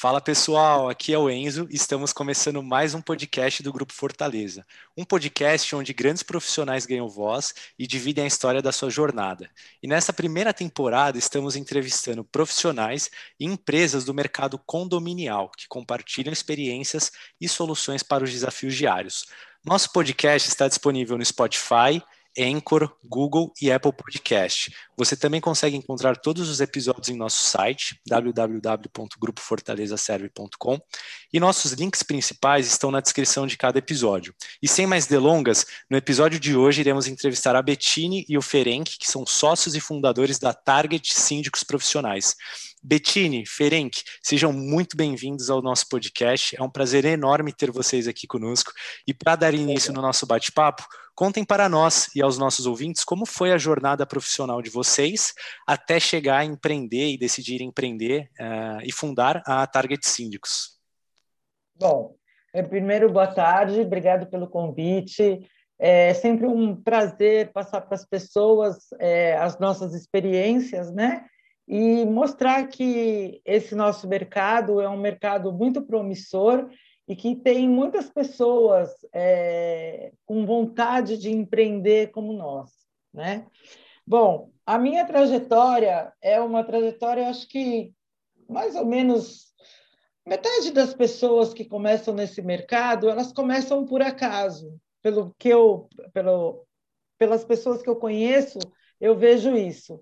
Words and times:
Fala 0.00 0.18
pessoal, 0.18 0.88
aqui 0.88 1.12
é 1.12 1.18
o 1.18 1.28
Enzo 1.28 1.68
e 1.70 1.76
estamos 1.76 2.10
começando 2.10 2.62
mais 2.62 2.94
um 2.94 3.02
podcast 3.02 3.62
do 3.62 3.70
Grupo 3.70 3.92
Fortaleza. 3.92 4.66
Um 4.96 5.04
podcast 5.04 5.76
onde 5.76 5.92
grandes 5.92 6.22
profissionais 6.22 6.86
ganham 6.86 7.06
voz 7.06 7.54
e 7.78 7.86
dividem 7.86 8.24
a 8.24 8.26
história 8.26 8.62
da 8.62 8.72
sua 8.72 8.88
jornada. 8.88 9.50
E 9.82 9.86
nessa 9.86 10.10
primeira 10.10 10.54
temporada 10.54 11.18
estamos 11.18 11.54
entrevistando 11.54 12.24
profissionais 12.24 13.10
e 13.38 13.44
empresas 13.44 14.02
do 14.02 14.14
mercado 14.14 14.58
condominial 14.58 15.50
que 15.50 15.68
compartilham 15.68 16.32
experiências 16.32 17.12
e 17.38 17.46
soluções 17.46 18.02
para 18.02 18.24
os 18.24 18.32
desafios 18.32 18.74
diários. 18.74 19.26
Nosso 19.62 19.92
podcast 19.92 20.48
está 20.48 20.66
disponível 20.66 21.18
no 21.18 21.24
Spotify, 21.26 22.02
Anchor, 22.38 22.94
Google 23.04 23.52
e 23.60 23.72
Apple 23.72 23.92
Podcast. 23.92 24.72
Você 24.96 25.16
também 25.16 25.40
consegue 25.40 25.76
encontrar 25.76 26.16
todos 26.16 26.48
os 26.48 26.60
episódios 26.60 27.08
em 27.08 27.16
nosso 27.16 27.42
site, 27.44 28.00
www.grupofortalezaserve.com, 28.06 30.78
e 31.32 31.40
nossos 31.40 31.72
links 31.72 32.02
principais 32.02 32.66
estão 32.66 32.90
na 32.90 33.00
descrição 33.00 33.46
de 33.46 33.56
cada 33.56 33.78
episódio. 33.78 34.34
E 34.62 34.68
sem 34.68 34.86
mais 34.86 35.06
delongas, 35.06 35.64
no 35.88 35.96
episódio 35.96 36.38
de 36.38 36.54
hoje 36.56 36.80
iremos 36.80 37.06
entrevistar 37.06 37.56
a 37.56 37.62
Bettini 37.62 38.26
e 38.28 38.36
o 38.38 38.42
Ferenc, 38.42 38.98
que 38.98 39.10
são 39.10 39.24
sócios 39.26 39.74
e 39.74 39.80
fundadores 39.80 40.38
da 40.38 40.52
Target 40.52 41.14
Síndicos 41.14 41.64
Profissionais. 41.64 42.36
Bettini, 42.82 43.44
Ferenc, 43.46 44.02
sejam 44.22 44.54
muito 44.54 44.96
bem-vindos 44.96 45.50
ao 45.50 45.60
nosso 45.60 45.86
podcast. 45.86 46.56
É 46.58 46.62
um 46.62 46.70
prazer 46.70 47.04
enorme 47.04 47.52
ter 47.52 47.70
vocês 47.70 48.08
aqui 48.08 48.26
conosco. 48.26 48.72
E 49.06 49.12
para 49.12 49.36
dar 49.36 49.52
início 49.52 49.92
no 49.92 50.00
nosso 50.00 50.26
bate-papo, 50.26 50.86
contem 51.20 51.44
para 51.44 51.68
nós 51.68 52.08
e 52.16 52.22
aos 52.22 52.38
nossos 52.38 52.64
ouvintes 52.64 53.04
como 53.04 53.26
foi 53.26 53.52
a 53.52 53.58
jornada 53.58 54.06
profissional 54.06 54.62
de 54.62 54.70
vocês 54.70 55.34
até 55.66 56.00
chegar 56.00 56.38
a 56.38 56.44
empreender 56.46 57.10
e 57.10 57.18
decidir 57.18 57.60
empreender 57.60 58.30
uh, 58.40 58.80
e 58.82 58.90
fundar 58.90 59.42
a 59.44 59.66
Target 59.66 60.06
Síndicos. 60.06 60.78
Bom, 61.78 62.14
é, 62.54 62.62
primeiro, 62.62 63.12
boa 63.12 63.26
tarde, 63.26 63.80
obrigado 63.80 64.30
pelo 64.30 64.48
convite. 64.48 65.46
É 65.78 66.14
sempre 66.14 66.46
um 66.46 66.74
prazer 66.74 67.52
passar 67.52 67.82
para 67.82 67.96
as 67.96 68.06
pessoas 68.06 68.78
é, 68.98 69.36
as 69.36 69.58
nossas 69.58 69.92
experiências, 69.92 70.90
né? 70.90 71.26
e 71.72 72.04
mostrar 72.04 72.66
que 72.66 73.40
esse 73.44 73.76
nosso 73.76 74.08
mercado 74.08 74.80
é 74.80 74.88
um 74.88 75.00
mercado 75.00 75.52
muito 75.52 75.80
promissor 75.80 76.68
e 77.10 77.16
que 77.16 77.34
tem 77.34 77.68
muitas 77.68 78.08
pessoas 78.08 78.88
é, 79.12 80.12
com 80.24 80.46
vontade 80.46 81.18
de 81.18 81.28
empreender 81.28 82.12
como 82.12 82.32
nós, 82.32 82.70
né? 83.12 83.48
Bom, 84.06 84.52
a 84.64 84.78
minha 84.78 85.04
trajetória 85.04 86.12
é 86.22 86.40
uma 86.40 86.62
trajetória, 86.62 87.28
acho 87.28 87.48
que 87.48 87.92
mais 88.48 88.76
ou 88.76 88.86
menos 88.86 89.52
metade 90.24 90.70
das 90.70 90.94
pessoas 90.94 91.52
que 91.52 91.64
começam 91.64 92.14
nesse 92.14 92.40
mercado, 92.42 93.10
elas 93.10 93.32
começam 93.32 93.84
por 93.84 94.00
acaso. 94.02 94.78
Pelo 95.02 95.34
que 95.36 95.48
eu, 95.48 95.88
pelo, 96.12 96.64
pelas 97.18 97.44
pessoas 97.44 97.82
que 97.82 97.90
eu 97.90 97.96
conheço, 97.96 98.60
eu 99.00 99.16
vejo 99.16 99.56
isso. 99.56 100.00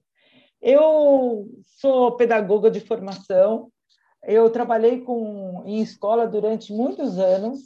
Eu 0.60 1.48
sou 1.64 2.18
pedagoga 2.18 2.70
de 2.70 2.80
formação, 2.80 3.72
eu 4.28 4.50
trabalhei 4.50 5.00
com, 5.00 5.62
em 5.64 5.80
escola 5.80 6.26
durante 6.26 6.70
muitos 6.70 7.18
anos 7.18 7.60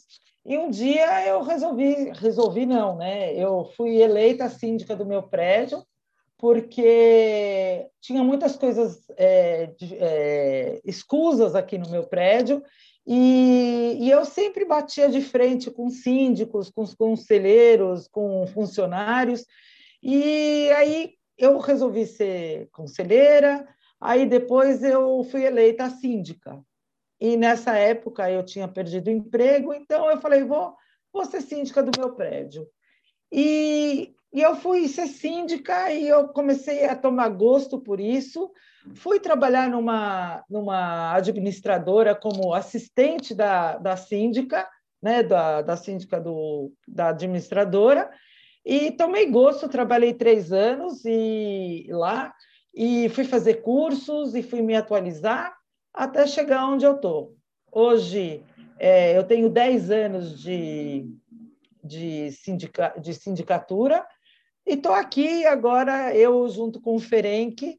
e 0.46 0.56
um 0.56 0.70
dia 0.70 1.26
eu 1.26 1.42
resolvi, 1.42 2.12
resolvi 2.14 2.64
não, 2.64 2.96
né? 2.96 3.34
Eu 3.34 3.64
fui 3.76 3.96
eleita 4.00 4.48
síndica 4.48 4.94
do 4.94 5.04
meu 5.04 5.24
prédio 5.24 5.84
porque 6.38 7.88
tinha 8.00 8.22
muitas 8.22 8.56
coisas 8.56 9.04
é, 9.16 9.66
de, 9.76 9.96
é, 9.98 10.80
escusas 10.84 11.56
aqui 11.56 11.76
no 11.76 11.90
meu 11.90 12.04
prédio 12.04 12.62
e, 13.04 13.96
e, 14.00 14.10
eu 14.10 14.24
sempre 14.24 14.64
batia 14.64 15.08
de 15.08 15.20
frente 15.20 15.68
com 15.68 15.90
síndicos, 15.90 16.70
com 16.70 16.82
os 16.82 16.94
conselheiros, 16.94 18.06
com 18.06 18.46
funcionários. 18.46 19.44
E 20.00 20.70
aí 20.76 21.14
eu 21.36 21.58
resolvi 21.58 22.06
ser 22.06 22.68
conselheira, 22.70 23.66
aí 24.02 24.26
depois 24.26 24.82
eu 24.82 25.24
fui 25.30 25.44
eleita 25.44 25.88
síndica. 25.88 26.60
E 27.20 27.36
nessa 27.36 27.78
época 27.78 28.28
eu 28.28 28.44
tinha 28.44 28.66
perdido 28.66 29.06
o 29.06 29.12
emprego, 29.12 29.72
então 29.72 30.10
eu 30.10 30.20
falei, 30.20 30.42
vou, 30.42 30.74
vou 31.12 31.24
ser 31.24 31.40
síndica 31.40 31.80
do 31.80 31.92
meu 31.96 32.14
prédio. 32.14 32.66
E, 33.30 34.12
e 34.32 34.42
eu 34.42 34.56
fui 34.56 34.88
ser 34.88 35.06
síndica 35.06 35.92
e 35.92 36.08
eu 36.08 36.28
comecei 36.28 36.84
a 36.84 36.96
tomar 36.96 37.28
gosto 37.28 37.80
por 37.80 38.00
isso. 38.00 38.50
Fui 38.96 39.20
trabalhar 39.20 39.70
numa, 39.70 40.44
numa 40.50 41.14
administradora 41.14 42.14
como 42.14 42.52
assistente 42.52 43.36
da, 43.36 43.78
da 43.78 43.96
síndica, 43.96 44.68
né, 45.00 45.22
da, 45.22 45.62
da 45.62 45.76
síndica 45.76 46.20
do, 46.20 46.72
da 46.88 47.10
administradora, 47.10 48.10
e 48.64 48.92
tomei 48.92 49.30
gosto, 49.30 49.68
trabalhei 49.68 50.14
três 50.14 50.52
anos 50.52 51.04
e 51.04 51.86
lá 51.90 52.32
e 52.74 53.08
fui 53.10 53.24
fazer 53.24 53.62
cursos 53.62 54.34
e 54.34 54.42
fui 54.42 54.62
me 54.62 54.74
atualizar 54.74 55.56
até 55.92 56.26
chegar 56.26 56.66
onde 56.66 56.84
eu 56.84 56.96
estou. 56.96 57.36
Hoje 57.70 58.44
é, 58.78 59.16
eu 59.16 59.24
tenho 59.24 59.48
dez 59.48 59.90
anos 59.90 60.40
de, 60.40 61.06
de, 61.82 62.32
sindica, 62.32 62.94
de 63.00 63.14
sindicatura 63.14 64.06
e 64.66 64.74
estou 64.74 64.92
aqui 64.92 65.44
agora, 65.44 66.14
eu 66.16 66.48
junto 66.48 66.80
com 66.80 66.94
o 66.94 67.00
Ferenc, 67.00 67.78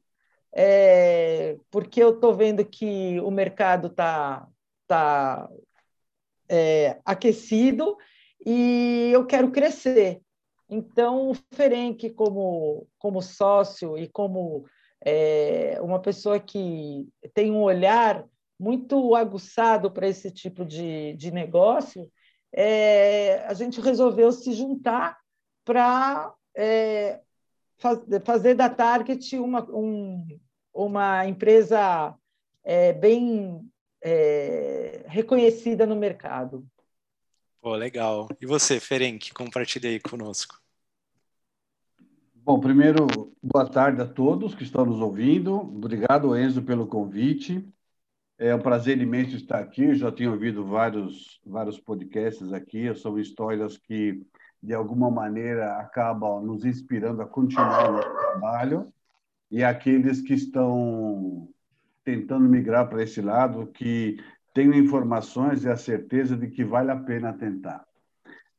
é, 0.54 1.58
porque 1.72 2.04
eu 2.04 2.12
estou 2.12 2.34
vendo 2.34 2.64
que 2.64 3.20
o 3.22 3.32
mercado 3.32 3.88
está 3.88 4.48
tá, 4.88 5.50
é, 6.48 7.00
aquecido 7.04 7.98
e 8.46 9.10
eu 9.12 9.26
quero 9.26 9.50
crescer. 9.50 10.22
Então, 10.70 11.32
o 11.32 11.36
Ferenc, 11.54 12.10
como, 12.12 12.88
como 12.98 13.22
sócio 13.22 13.98
e 13.98 14.08
como 14.08 14.66
é, 15.06 15.78
uma 15.82 16.00
pessoa 16.00 16.40
que 16.40 17.08
tem 17.34 17.52
um 17.52 17.62
olhar 17.62 18.26
muito 18.60 19.16
aguçado 19.16 19.92
para 19.92 20.08
esse 20.08 20.32
tipo 20.32 20.64
de, 20.64 21.14
de 21.14 21.32
negócio, 21.32 22.10
é, 22.54 23.44
a 23.46 23.54
gente 23.54 23.82
resolveu 23.82 24.32
se 24.32 24.54
juntar 24.54 25.18
para 25.66 26.34
é, 26.56 27.20
faz, 27.78 28.00
fazer 28.24 28.54
da 28.54 28.70
Target 28.70 29.38
uma, 29.38 29.64
um, 29.72 30.26
uma 30.74 31.28
empresa 31.28 32.16
é, 32.64 32.94
bem 32.94 33.70
é, 34.02 35.04
reconhecida 35.08 35.86
no 35.86 35.96
mercado. 35.96 36.66
Pô, 37.60 37.76
legal. 37.76 38.28
E 38.40 38.46
você, 38.46 38.80
Ferenc, 38.80 39.34
compartilhe 39.34 39.88
aí 39.88 40.00
conosco. 40.00 40.63
Bom, 42.46 42.60
primeiro, 42.60 43.08
boa 43.42 43.66
tarde 43.66 44.02
a 44.02 44.06
todos 44.06 44.54
que 44.54 44.64
estão 44.64 44.86
nos 44.86 45.00
ouvindo. 45.00 45.56
Obrigado, 45.56 46.38
Enzo, 46.38 46.62
pelo 46.62 46.86
convite. 46.86 47.66
É 48.38 48.54
um 48.54 48.60
prazer 48.60 49.00
imenso 49.00 49.38
estar 49.38 49.60
aqui. 49.60 49.84
Eu 49.84 49.96
já 49.96 50.12
tenho 50.12 50.34
ouvido 50.34 50.66
vários, 50.66 51.40
vários 51.46 51.80
podcasts 51.80 52.52
aqui. 52.52 52.94
São 52.96 53.18
histórias 53.18 53.78
que, 53.78 54.22
de 54.62 54.74
alguma 54.74 55.10
maneira, 55.10 55.78
acabam 55.78 56.46
nos 56.46 56.66
inspirando 56.66 57.22
a 57.22 57.26
continuar 57.26 57.94
o 57.94 58.02
trabalho. 58.02 58.94
E 59.50 59.64
aqueles 59.64 60.20
que 60.20 60.34
estão 60.34 61.48
tentando 62.04 62.50
migrar 62.50 62.90
para 62.90 63.04
esse 63.04 63.22
lado, 63.22 63.68
que 63.68 64.22
tenho 64.54 64.74
informações 64.74 65.64
e 65.64 65.70
a 65.70 65.78
certeza 65.78 66.36
de 66.36 66.50
que 66.50 66.66
vale 66.66 66.92
a 66.92 66.98
pena 66.98 67.32
tentar. 67.32 67.86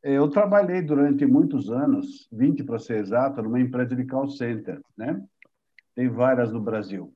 Eu 0.07 0.29
trabalhei 0.29 0.83
durante 0.83 1.25
muitos 1.25 1.71
anos, 1.71 2.29
20 2.31 2.63
para 2.63 2.79
ser 2.79 2.99
exato, 2.99 3.43
numa 3.43 3.59
empresa 3.59 3.97
de 3.97 4.05
call 4.05 4.29
center, 4.29 4.79
né? 4.95 5.25
Tem 5.95 6.11
várias 6.11 6.53
no 6.53 6.61
Brasil. 6.61 7.11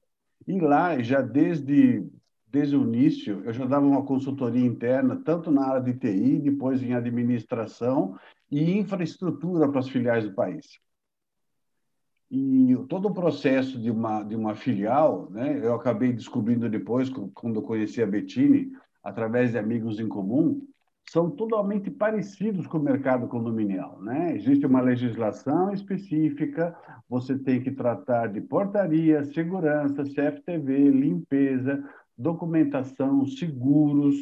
E 0.47 0.59
lá, 0.59 0.99
já 1.03 1.21
desde, 1.21 2.03
desde 2.47 2.75
o 2.75 2.85
início, 2.85 3.43
eu 3.45 3.53
já 3.53 3.67
dava 3.67 3.85
uma 3.85 4.07
consultoria 4.07 4.65
interna, 4.65 5.21
tanto 5.23 5.51
na 5.51 5.67
área 5.67 5.83
de 5.83 5.99
TI, 5.99 6.39
depois 6.39 6.83
em 6.83 6.95
administração 6.95 8.19
e 8.51 8.79
infraestrutura 8.79 9.69
para 9.69 9.81
as 9.81 9.89
filiais 9.91 10.25
do 10.25 10.35
país. 10.35 10.81
E 12.31 12.75
todo 12.89 13.09
o 13.09 13.15
processo 13.15 13.79
de 13.79 13.91
uma, 13.91 14.23
de 14.23 14.35
uma 14.35 14.55
filial, 14.55 15.29
né, 15.31 15.61
eu 15.63 15.75
acabei 15.75 16.11
descobrindo 16.11 16.71
depois, 16.71 17.11
quando 17.35 17.57
eu 17.57 17.63
conheci 17.63 18.03
a 18.03 18.07
Bettini, 18.07 18.73
através 19.03 19.51
de 19.51 19.59
amigos 19.59 20.01
em 20.01 20.09
comum, 20.09 20.67
são 21.11 21.31
totalmente 21.31 21.91
parecidos 21.91 22.67
com 22.67 22.79
o 22.79 22.83
mercado 22.83 23.27
condominial. 23.29 23.99
Né? 24.03 24.37
Existe 24.37 24.67
uma 24.67 24.81
legislação 24.81 25.73
específica, 25.73 26.77
você 27.09 27.39
tem 27.39 27.63
que 27.63 27.71
tratar 27.71 28.27
de 28.29 28.41
portaria, 28.43 29.25
segurança, 29.25 30.05
CFTV, 30.05 30.91
limpeza, 30.91 31.83
documentação, 32.17 33.25
seguros, 33.25 34.17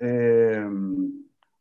é, 0.00 0.64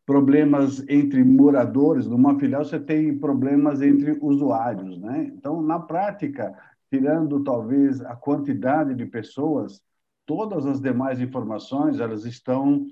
problemas 0.05 0.87
entre 0.87 1.23
moradores. 1.23 2.07
Numa 2.07 2.39
filial, 2.39 2.63
você 2.63 2.79
tem 2.79 3.17
problemas 3.17 3.81
entre 3.81 4.17
usuários. 4.21 4.97
Né? 4.97 5.31
Então, 5.35 5.61
na 5.61 5.79
prática, 5.79 6.57
tirando 6.89 7.43
talvez 7.43 8.01
a 8.01 8.15
quantidade 8.15 8.95
de 8.95 9.05
pessoas, 9.05 9.81
todas 10.25 10.65
as 10.65 10.79
demais 10.79 11.19
informações 11.19 11.99
elas 11.99 12.23
estão 12.23 12.85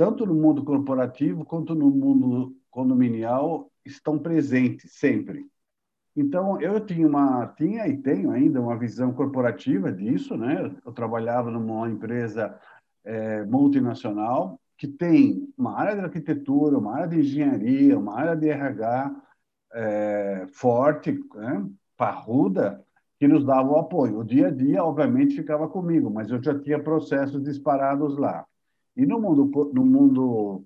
tanto 0.00 0.24
no 0.24 0.32
mundo 0.32 0.64
corporativo 0.64 1.44
quanto 1.44 1.74
no 1.74 1.90
mundo 1.90 2.56
condominial 2.70 3.70
estão 3.84 4.18
presentes 4.18 4.94
sempre. 4.94 5.44
Então 6.16 6.58
eu 6.58 6.80
tinha 6.80 7.06
uma 7.06 7.46
tinha 7.48 7.86
e 7.86 7.98
tenho 7.98 8.30
ainda 8.30 8.62
uma 8.62 8.78
visão 8.78 9.12
corporativa 9.12 9.92
disso, 9.92 10.38
né? 10.38 10.74
Eu 10.86 10.92
trabalhava 10.94 11.50
numa 11.50 11.86
empresa 11.86 12.58
é, 13.04 13.44
multinacional 13.44 14.58
que 14.78 14.88
tem 14.88 15.46
uma 15.58 15.78
área 15.78 15.94
de 15.94 16.00
arquitetura, 16.00 16.78
uma 16.78 16.94
área 16.94 17.08
de 17.08 17.20
engenharia, 17.20 17.98
uma 17.98 18.18
área 18.18 18.34
de 18.34 18.48
RH 18.48 19.14
é, 19.74 20.46
forte, 20.50 21.12
né? 21.34 21.68
parruda, 21.94 22.82
que 23.18 23.28
nos 23.28 23.44
dava 23.44 23.68
o 23.68 23.78
apoio. 23.78 24.20
O 24.20 24.24
dia 24.24 24.46
a 24.46 24.50
dia, 24.50 24.82
obviamente, 24.82 25.36
ficava 25.36 25.68
comigo, 25.68 26.08
mas 26.08 26.30
eu 26.30 26.42
já 26.42 26.58
tinha 26.58 26.82
processos 26.82 27.42
disparados 27.42 28.16
lá. 28.16 28.46
E 28.96 29.06
no 29.06 29.20
mundo, 29.20 29.70
no 29.72 29.84
mundo 29.84 30.64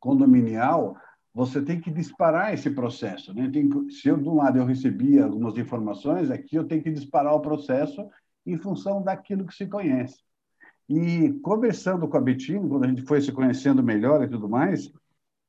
condominial, 0.00 0.96
você 1.34 1.62
tem 1.62 1.80
que 1.80 1.90
disparar 1.90 2.52
esse 2.52 2.70
processo. 2.70 3.32
Né? 3.32 3.48
Tem, 3.50 3.68
se 3.90 4.08
eu, 4.08 4.16
de 4.16 4.28
um 4.28 4.36
lado, 4.36 4.58
eu 4.58 4.66
recebia 4.66 5.24
algumas 5.24 5.56
informações, 5.56 6.30
aqui 6.30 6.56
eu 6.56 6.66
tenho 6.66 6.82
que 6.82 6.90
disparar 6.90 7.34
o 7.34 7.40
processo 7.40 8.06
em 8.44 8.56
função 8.56 9.02
daquilo 9.02 9.46
que 9.46 9.54
se 9.54 9.66
conhece. 9.66 10.18
E 10.88 11.32
conversando 11.42 12.06
com 12.08 12.16
a 12.16 12.20
Betina, 12.20 12.68
quando 12.68 12.84
a 12.84 12.88
gente 12.88 13.02
foi 13.02 13.20
se 13.20 13.32
conhecendo 13.32 13.82
melhor 13.82 14.22
e 14.22 14.28
tudo 14.28 14.48
mais, 14.48 14.92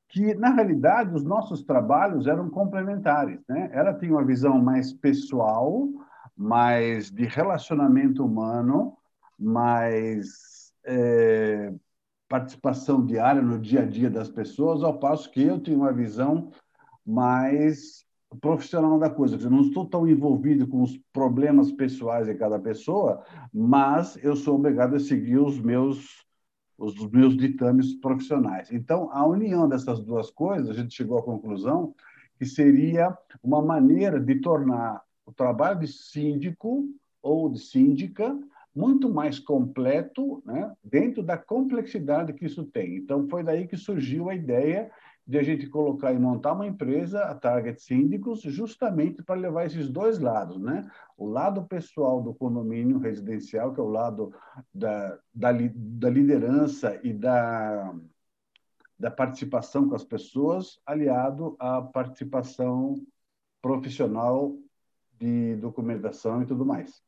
que, 0.07 0.33
na 0.35 0.51
realidade, 0.51 1.13
os 1.15 1.23
nossos 1.23 1.63
trabalhos 1.63 2.27
eram 2.27 2.49
complementares. 2.49 3.39
Né? 3.49 3.69
Ela 3.73 3.93
tinha 3.93 4.11
uma 4.11 4.23
visão 4.23 4.61
mais 4.61 4.93
pessoal, 4.93 5.89
mais 6.37 7.09
de 7.09 7.25
relacionamento 7.25 8.23
humano, 8.23 8.95
mais 9.37 10.52
é, 10.85 11.73
participação 12.27 13.05
diária 13.05 13.41
no 13.41 13.59
dia 13.59 13.83
a 13.83 13.85
dia 13.85 14.09
das 14.09 14.29
pessoas, 14.29 14.83
ao 14.83 14.99
passo 14.99 15.29
que 15.31 15.41
eu 15.41 15.59
tinha 15.59 15.77
uma 15.77 15.93
visão 15.93 16.51
mais 17.05 18.03
profissional 18.41 18.97
da 18.97 19.09
coisa. 19.09 19.37
Eu 19.37 19.49
não 19.49 19.61
estou 19.61 19.85
tão 19.85 20.07
envolvido 20.07 20.67
com 20.67 20.81
os 20.81 20.97
problemas 21.11 21.71
pessoais 21.71 22.27
de 22.27 22.33
cada 22.35 22.57
pessoa, 22.59 23.23
mas 23.53 24.17
eu 24.23 24.35
sou 24.35 24.55
obrigado 24.55 24.95
a 24.95 24.99
seguir 24.99 25.37
os 25.37 25.59
meus 25.59 26.23
os 26.75 26.95
meus 27.11 27.37
ditames 27.37 27.93
profissionais. 27.93 28.71
Então, 28.71 29.09
a 29.11 29.25
união 29.25 29.69
dessas 29.69 29.99
duas 30.01 30.29
coisas, 30.31 30.69
a 30.69 30.73
gente 30.73 30.93
chegou 30.93 31.17
à 31.17 31.23
conclusão 31.23 31.93
que 32.37 32.45
seria 32.45 33.15
uma 33.41 33.61
maneira 33.61 34.19
de 34.19 34.41
tornar 34.41 35.01
o 35.25 35.31
trabalho 35.31 35.79
de 35.79 35.87
síndico 35.87 36.83
ou 37.21 37.49
de 37.49 37.59
síndica 37.59 38.37
muito 38.75 39.09
mais 39.09 39.39
completo, 39.39 40.41
né, 40.45 40.71
dentro 40.83 41.21
da 41.21 41.37
complexidade 41.37 42.33
que 42.33 42.45
isso 42.45 42.63
tem. 42.65 42.95
Então, 42.95 43.27
foi 43.27 43.43
daí 43.43 43.67
que 43.67 43.77
surgiu 43.77 44.29
a 44.29 44.35
ideia 44.35 44.91
de 45.25 45.37
a 45.37 45.43
gente 45.43 45.67
colocar 45.67 46.11
e 46.11 46.19
montar 46.19 46.53
uma 46.53 46.67
empresa, 46.67 47.23
a 47.23 47.33
Target 47.33 47.81
Síndicos, 47.81 48.41
justamente 48.41 49.23
para 49.23 49.39
levar 49.39 49.65
esses 49.65 49.89
dois 49.89 50.19
lados, 50.19 50.59
né? 50.59 50.89
O 51.17 51.25
lado 51.25 51.63
pessoal 51.63 52.21
do 52.21 52.33
condomínio 52.33 52.97
residencial, 52.97 53.73
que 53.73 53.79
é 53.79 53.83
o 53.83 53.87
lado 53.87 54.33
da, 54.73 55.17
da, 55.33 55.51
da 55.73 56.09
liderança 56.09 56.99
e 57.03 57.13
da, 57.13 57.95
da 58.99 59.09
participação 59.09 59.87
com 59.87 59.95
as 59.95 60.03
pessoas, 60.03 60.79
aliado 60.85 61.55
à 61.57 61.81
participação 61.81 62.95
profissional 63.61 64.57
de 65.17 65.55
documentação 65.55 66.41
e 66.41 66.45
tudo 66.45 66.65
mais. 66.65 67.01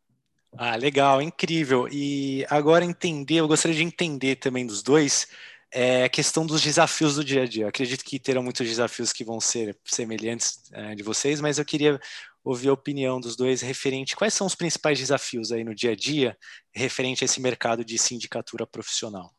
Ah, 0.58 0.76
legal, 0.76 1.22
incrível. 1.22 1.88
E 1.92 2.46
agora 2.50 2.86
entender, 2.86 3.36
eu 3.36 3.48
gostaria 3.48 3.76
de 3.76 3.84
entender 3.84 4.38
também 4.38 4.66
dos 4.66 4.82
dois 4.82 5.28
é 5.72 6.06
a 6.06 6.10
questão 6.10 6.46
dos 6.46 6.62
desafios 6.62 7.16
do 7.16 7.24
dia 7.24 7.44
a 7.44 7.46
dia. 7.46 7.68
acredito 7.68 8.06
que 8.06 8.18
terão 8.18 8.42
muitos 8.42 8.66
desafios 8.66 9.12
que 9.12 9.26
vão 9.26 9.42
ser 9.42 9.78
semelhantes 9.84 10.72
é, 10.72 10.96
de 10.96 11.04
vocês, 11.04 11.42
mas 11.42 11.58
eu 11.60 11.66
queria 11.66 12.00
ouvir 12.46 12.70
a 12.70 12.74
opinião 12.74 13.20
dos 13.20 13.36
dois 13.36 13.62
referente 13.62 14.16
quais 14.16 14.34
são 14.34 14.48
os 14.48 14.56
principais 14.56 14.98
desafios 14.98 15.52
aí 15.52 15.66
no 15.66 15.76
dia 15.76 15.92
a 15.92 15.96
dia 15.96 16.38
referente 16.74 17.24
a 17.24 17.26
esse 17.26 17.42
mercado 17.42 17.84
de 17.84 17.98
sindicatura 17.98 18.66
profissional. 18.66 19.34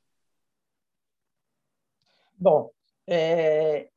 Bom, 2.39 2.71
é, 3.07 3.89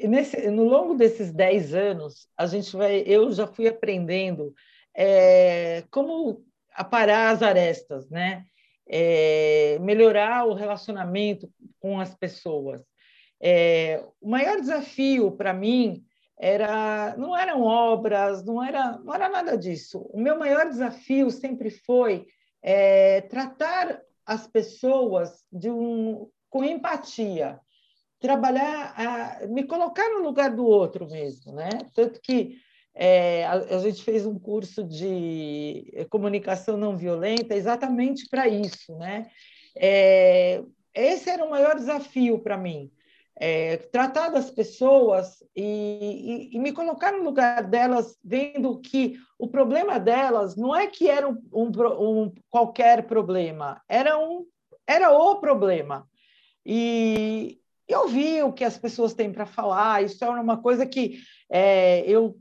nesse, 0.00 0.50
no 0.50 0.64
longo 0.64 0.94
desses 0.94 1.32
10 1.32 1.72
anos, 1.72 2.26
a 2.36 2.46
gente 2.46 2.74
vai, 2.74 3.04
eu 3.06 3.30
já 3.30 3.46
fui 3.46 3.68
aprendendo 3.68 4.52
é, 4.94 5.84
como 5.90 6.44
aparar 6.74 7.34
as 7.34 7.42
arestas, 7.42 8.08
né? 8.08 8.44
é, 8.86 9.78
melhorar 9.80 10.46
o 10.46 10.54
relacionamento 10.54 11.50
com 11.80 11.98
as 12.00 12.14
pessoas. 12.14 12.82
É, 13.40 14.04
o 14.20 14.28
maior 14.28 14.60
desafio 14.60 15.32
para 15.32 15.52
mim 15.52 16.04
era 16.38 17.14
não 17.16 17.36
eram 17.36 17.62
obras, 17.62 18.44
não 18.44 18.62
era, 18.62 18.98
não 18.98 19.14
era 19.14 19.28
nada 19.28 19.56
disso. 19.56 20.00
O 20.10 20.20
meu 20.20 20.38
maior 20.38 20.68
desafio 20.68 21.30
sempre 21.30 21.70
foi 21.70 22.26
é, 22.62 23.20
tratar 23.22 24.00
as 24.26 24.46
pessoas 24.46 25.44
de 25.52 25.70
um, 25.70 26.28
com 26.48 26.64
empatia, 26.64 27.60
trabalhar, 28.18 28.94
a, 28.96 29.46
me 29.46 29.64
colocar 29.64 30.08
no 30.10 30.22
lugar 30.22 30.50
do 30.54 30.64
outro 30.64 31.06
mesmo, 31.06 31.52
né? 31.52 31.68
Tanto 31.94 32.20
que 32.22 32.56
é, 32.94 33.44
a, 33.44 33.52
a, 33.54 33.78
gente 33.78 34.02
fez 34.02 34.24
um 34.24 34.38
curso 34.38 34.84
de 34.84 36.06
comunicação 36.10 36.76
não 36.76 36.96
violenta 36.96 37.54
exatamente 37.54 38.28
para 38.28 38.46
isso, 38.46 38.96
né? 38.96 39.28
É, 39.76 40.62
esse 40.94 41.28
era 41.28 41.44
o 41.44 41.50
maior 41.50 41.74
desafio 41.74 42.38
para 42.38 42.56
mim, 42.56 42.90
é, 43.36 43.78
tratar 43.78 44.28
das 44.28 44.48
pessoas 44.48 45.42
e, 45.56 46.50
e, 46.52 46.56
e, 46.56 46.58
me 46.60 46.72
colocar 46.72 47.10
no 47.10 47.24
lugar 47.24 47.64
delas, 47.64 48.16
vendo 48.22 48.80
que 48.80 49.16
o 49.36 49.48
problema 49.48 49.98
delas 49.98 50.54
não 50.54 50.74
é 50.74 50.86
que 50.86 51.08
era 51.08 51.28
um, 51.28 51.42
um, 51.52 51.70
um 51.98 52.32
qualquer 52.48 53.06
problema, 53.06 53.82
era 53.88 54.16
um 54.16 54.46
era 54.86 55.10
o 55.10 55.36
problema. 55.36 56.06
E, 56.64 57.58
e 57.88 57.94
ouvir 57.94 58.44
o 58.44 58.52
que 58.52 58.64
as 58.64 58.78
pessoas 58.78 59.14
têm 59.14 59.32
para 59.32 59.46
falar. 59.46 60.02
Isso 60.02 60.24
é 60.24 60.28
uma 60.28 60.56
coisa 60.60 60.86
que 60.86 61.20
é, 61.50 62.00
eu, 62.08 62.36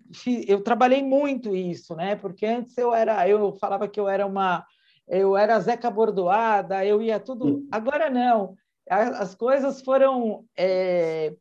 eu 0.47 0.61
trabalhei 0.61 1.03
muito 1.03 1.55
isso, 1.55 1.95
né? 1.95 2.15
Porque 2.15 2.45
antes 2.45 2.77
eu 2.77 2.93
era, 2.93 3.27
eu 3.27 3.53
falava 3.53 3.87
que 3.87 3.99
eu 3.99 4.07
era 4.07 4.25
uma, 4.25 4.65
eu 5.07 5.35
era 5.35 5.59
Zeca 5.59 5.91
Bordoada, 5.91 6.85
eu 6.85 7.01
ia 7.01 7.19
tudo. 7.19 7.67
Agora 7.71 8.09
não. 8.09 8.55
As 8.89 9.33
coisas 9.35 9.81
foram 9.81 10.45
é, 10.57 11.33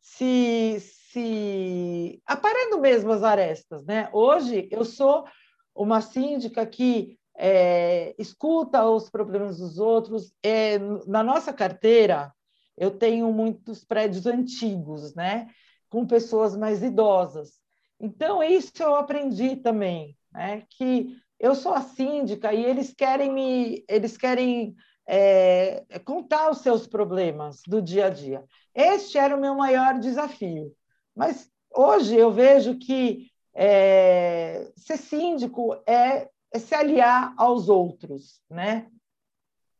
se, 0.00 0.78
se 0.80 2.22
aparando 2.26 2.78
mesmo 2.78 3.12
as 3.12 3.22
arestas, 3.22 3.84
né? 3.84 4.08
Hoje 4.12 4.68
eu 4.70 4.84
sou 4.84 5.24
uma 5.74 6.00
síndica 6.00 6.64
que 6.66 7.18
é, 7.36 8.14
escuta 8.18 8.84
os 8.84 9.10
problemas 9.10 9.58
dos 9.58 9.78
outros. 9.78 10.32
É, 10.42 10.78
na 11.06 11.22
nossa 11.22 11.52
carteira, 11.52 12.32
eu 12.76 12.90
tenho 12.90 13.32
muitos 13.32 13.84
prédios 13.84 14.26
antigos, 14.26 15.14
né? 15.14 15.48
Com 15.88 16.06
pessoas 16.06 16.56
mais 16.56 16.82
idosas. 16.82 17.60
Então, 18.00 18.42
isso 18.42 18.72
eu 18.80 18.94
aprendi 18.96 19.56
também, 19.56 20.16
né? 20.32 20.64
Que 20.70 21.16
eu 21.38 21.54
sou 21.54 21.72
a 21.72 21.82
síndica 21.82 22.52
e 22.52 22.64
eles 22.64 22.92
querem 22.92 23.32
me, 23.32 23.84
eles 23.88 24.16
querem 24.16 24.74
é, 25.06 25.84
contar 26.04 26.50
os 26.50 26.58
seus 26.58 26.86
problemas 26.86 27.62
do 27.66 27.80
dia 27.80 28.06
a 28.06 28.10
dia. 28.10 28.44
Este 28.74 29.18
era 29.18 29.36
o 29.36 29.40
meu 29.40 29.54
maior 29.54 29.98
desafio. 29.98 30.74
Mas 31.14 31.50
hoje 31.74 32.16
eu 32.16 32.32
vejo 32.32 32.78
que 32.78 33.30
é, 33.54 34.72
ser 34.76 34.96
síndico 34.96 35.74
é, 35.86 36.28
é, 36.52 36.58
se 36.58 36.74
aliar 36.74 37.34
aos 37.36 37.68
outros, 37.68 38.40
né? 38.50 38.88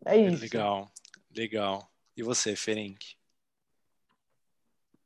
É 0.05 0.17
isso. 0.17 0.43
Legal, 0.43 0.91
legal. 1.35 1.94
E 2.17 2.23
você, 2.23 2.55
Ferenc? 2.55 3.17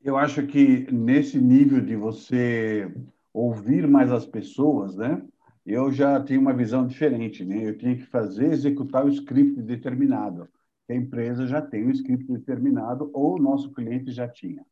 Eu 0.02 0.16
acho 0.16 0.46
que 0.46 0.90
nesse 0.92 1.38
nível 1.38 1.80
de 1.80 1.96
você 1.96 2.92
ouvir 3.32 3.86
mais 3.88 4.12
as 4.12 4.26
pessoas, 4.26 4.96
né? 4.96 5.22
Eu 5.64 5.92
já 5.92 6.20
tenho 6.20 6.40
uma 6.40 6.54
visão 6.54 6.86
diferente, 6.86 7.44
né? 7.44 7.68
Eu 7.68 7.76
tinha 7.76 7.96
que 7.96 8.06
fazer, 8.06 8.52
executar 8.52 9.04
o 9.04 9.08
script 9.08 9.60
determinado. 9.62 10.48
A 10.88 10.94
empresa 10.94 11.46
já 11.46 11.60
tem 11.60 11.86
o 11.86 11.90
script 11.90 12.26
determinado 12.32 13.10
ou 13.12 13.36
o 13.36 13.42
nosso 13.42 13.72
cliente 13.72 14.10
já 14.10 14.28
tinha. 14.28 14.64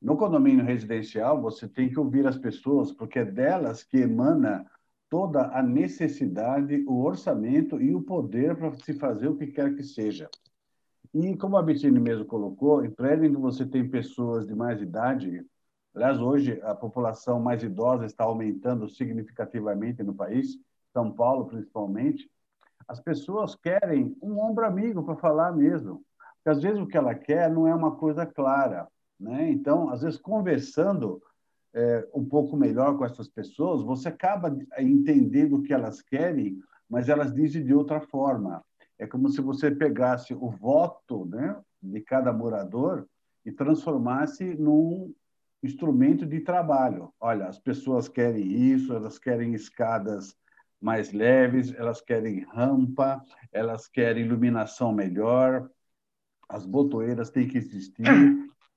No 0.00 0.16
condomínio 0.16 0.64
residencial, 0.64 1.40
você 1.40 1.68
tem 1.68 1.88
que 1.88 1.98
ouvir 1.98 2.26
as 2.26 2.38
pessoas, 2.38 2.92
porque 2.92 3.20
é 3.20 3.24
delas 3.24 3.82
que 3.82 3.96
emana 3.98 4.66
toda 5.08 5.48
a 5.48 5.62
necessidade, 5.62 6.84
o 6.86 7.02
orçamento 7.02 7.80
e 7.80 7.94
o 7.94 8.02
poder 8.02 8.56
para 8.56 8.72
se 8.74 8.94
fazer 8.94 9.28
o 9.28 9.36
que 9.36 9.46
quer 9.46 9.74
que 9.74 9.82
seja. 9.82 10.28
E 11.14 11.36
como 11.36 11.56
a 11.56 11.62
Bettine 11.62 11.98
mesmo 11.98 12.24
colocou, 12.24 12.84
em 12.84 12.90
prédio 12.90 13.26
em 13.26 13.34
que 13.34 13.40
você 13.40 13.64
tem 13.64 13.88
pessoas 13.88 14.46
de 14.46 14.54
mais 14.54 14.80
idade, 14.80 15.44
aliás, 15.94 16.20
hoje 16.20 16.60
a 16.62 16.74
população 16.74 17.40
mais 17.40 17.62
idosa 17.62 18.04
está 18.04 18.24
aumentando 18.24 18.88
significativamente 18.88 20.02
no 20.02 20.14
país, 20.14 20.58
São 20.92 21.10
Paulo 21.10 21.46
principalmente, 21.46 22.30
as 22.86 23.00
pessoas 23.00 23.54
querem 23.54 24.16
um 24.22 24.38
ombro 24.38 24.64
amigo 24.64 25.02
para 25.02 25.16
falar 25.16 25.52
mesmo. 25.52 26.02
Porque 26.36 26.50
às 26.50 26.62
vezes 26.62 26.80
o 26.80 26.86
que 26.86 26.96
ela 26.96 27.14
quer 27.14 27.50
não 27.50 27.68
é 27.68 27.74
uma 27.74 27.96
coisa 27.96 28.24
clara. 28.24 28.88
Né? 29.18 29.50
Então, 29.50 29.90
às 29.90 30.02
vezes, 30.02 30.18
conversando 30.18 31.20
é, 31.74 32.08
um 32.14 32.24
pouco 32.24 32.56
melhor 32.56 32.96
com 32.96 33.04
essas 33.04 33.28
pessoas, 33.28 33.82
você 33.82 34.08
acaba 34.08 34.56
entendendo 34.78 35.56
o 35.56 35.62
que 35.62 35.72
elas 35.72 36.00
querem, 36.00 36.58
mas 36.88 37.08
elas 37.08 37.34
dizem 37.34 37.64
de 37.64 37.74
outra 37.74 38.00
forma. 38.00 38.64
É 38.98 39.06
como 39.06 39.28
se 39.28 39.40
você 39.40 39.70
pegasse 39.70 40.34
o 40.34 40.50
voto 40.50 41.24
né, 41.26 41.56
de 41.82 42.00
cada 42.00 42.32
morador 42.32 43.06
e 43.44 43.52
transformasse 43.52 44.54
num 44.54 45.14
instrumento 45.62 46.26
de 46.26 46.40
trabalho. 46.40 47.12
Olha, 47.20 47.46
as 47.46 47.58
pessoas 47.58 48.08
querem 48.08 48.46
isso, 48.46 48.92
elas 48.92 49.18
querem 49.18 49.54
escadas 49.54 50.36
mais 50.80 51.12
leves, 51.12 51.74
elas 51.74 52.00
querem 52.00 52.44
rampa, 52.52 53.24
elas 53.52 53.88
querem 53.88 54.24
iluminação 54.24 54.92
melhor, 54.92 55.68
as 56.48 56.64
botoeiras 56.64 57.30
têm 57.30 57.48
que 57.48 57.58
existir. 57.58 58.06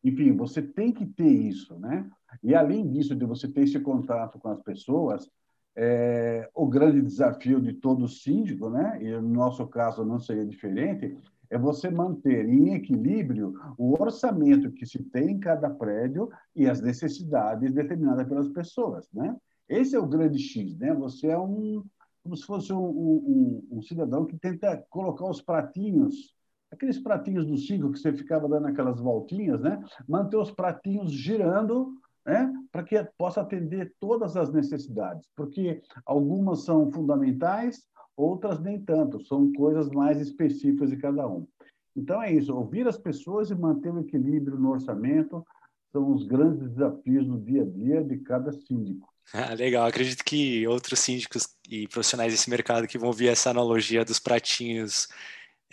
Enfim, 0.03 0.35
você 0.35 0.61
tem 0.61 0.91
que 0.91 1.05
ter 1.05 1.29
isso, 1.29 1.77
né? 1.77 2.09
E 2.41 2.55
além 2.55 2.89
disso, 2.89 3.15
de 3.15 3.25
você 3.25 3.47
ter 3.47 3.61
esse 3.61 3.79
contato 3.79 4.39
com 4.39 4.49
as 4.49 4.61
pessoas, 4.61 5.29
é, 5.75 6.49
o 6.53 6.67
grande 6.67 7.01
desafio 7.01 7.61
de 7.61 7.73
todo 7.73 8.07
síndico, 8.07 8.69
né? 8.69 8.97
E 9.01 9.11
no 9.11 9.29
nosso 9.29 9.65
caso 9.67 10.05
não 10.05 10.19
seria 10.19 10.45
diferente, 10.45 11.17
é 11.49 11.57
você 11.57 11.89
manter 11.89 12.47
em 12.47 12.73
equilíbrio 12.73 13.53
o 13.77 14.01
orçamento 14.01 14.71
que 14.71 14.85
se 14.85 15.03
tem 15.03 15.31
em 15.31 15.39
cada 15.39 15.69
prédio 15.69 16.29
e 16.55 16.67
as 16.67 16.81
necessidades 16.81 17.73
determinadas 17.73 18.27
pelas 18.27 18.49
pessoas, 18.49 19.07
né? 19.13 19.35
Esse 19.67 19.95
é 19.95 19.99
o 19.99 20.07
grande 20.07 20.39
X, 20.39 20.77
né? 20.77 20.93
Você 20.93 21.27
é 21.27 21.37
um 21.37 21.83
como 22.23 22.37
se 22.37 22.45
fosse 22.45 22.71
um, 22.71 22.85
um, 22.85 23.67
um 23.71 23.81
cidadão 23.81 24.25
que 24.25 24.37
tenta 24.37 24.77
colocar 24.89 25.25
os 25.25 25.41
pratinhos, 25.41 26.35
aqueles 26.71 26.99
pratinhos 26.99 27.45
do 27.45 27.57
cinco 27.57 27.91
que 27.91 27.99
você 27.99 28.13
ficava 28.13 28.47
dando 28.47 28.67
aquelas 28.67 28.99
voltinhas, 28.99 29.59
né? 29.61 29.83
Manter 30.07 30.37
os 30.37 30.51
pratinhos 30.51 31.11
girando 31.11 31.95
né? 32.25 32.51
para 32.71 32.83
que 32.83 33.03
possa 33.17 33.41
atender 33.41 33.93
todas 33.99 34.37
as 34.37 34.51
necessidades, 34.51 35.27
porque 35.35 35.81
algumas 36.05 36.63
são 36.63 36.91
fundamentais, 36.91 37.83
outras 38.15 38.59
nem 38.59 38.79
tanto, 38.81 39.23
são 39.25 39.51
coisas 39.53 39.89
mais 39.89 40.19
específicas 40.19 40.89
de 40.89 40.97
cada 40.97 41.27
um. 41.27 41.47
Então 41.95 42.21
é 42.21 42.31
isso, 42.31 42.55
ouvir 42.55 42.87
as 42.87 42.97
pessoas 42.97 43.49
e 43.49 43.55
manter 43.55 43.93
o 43.93 43.99
equilíbrio 43.99 44.57
no 44.57 44.71
orçamento 44.71 45.45
são 45.91 46.13
os 46.13 46.25
grandes 46.25 46.69
desafios 46.69 47.27
no 47.27 47.39
dia 47.39 47.63
a 47.63 47.65
dia 47.65 48.03
de 48.03 48.17
cada 48.19 48.51
síndico. 48.51 49.09
Ah, 49.33 49.53
legal, 49.53 49.85
acredito 49.85 50.25
que 50.25 50.67
outros 50.67 50.99
síndicos 50.99 51.55
e 51.69 51.87
profissionais 51.87 52.33
desse 52.33 52.49
mercado 52.49 52.87
que 52.87 52.97
vão 52.97 53.07
ouvir 53.07 53.29
essa 53.29 53.51
analogia 53.51 54.03
dos 54.03 54.19
pratinhos 54.19 55.07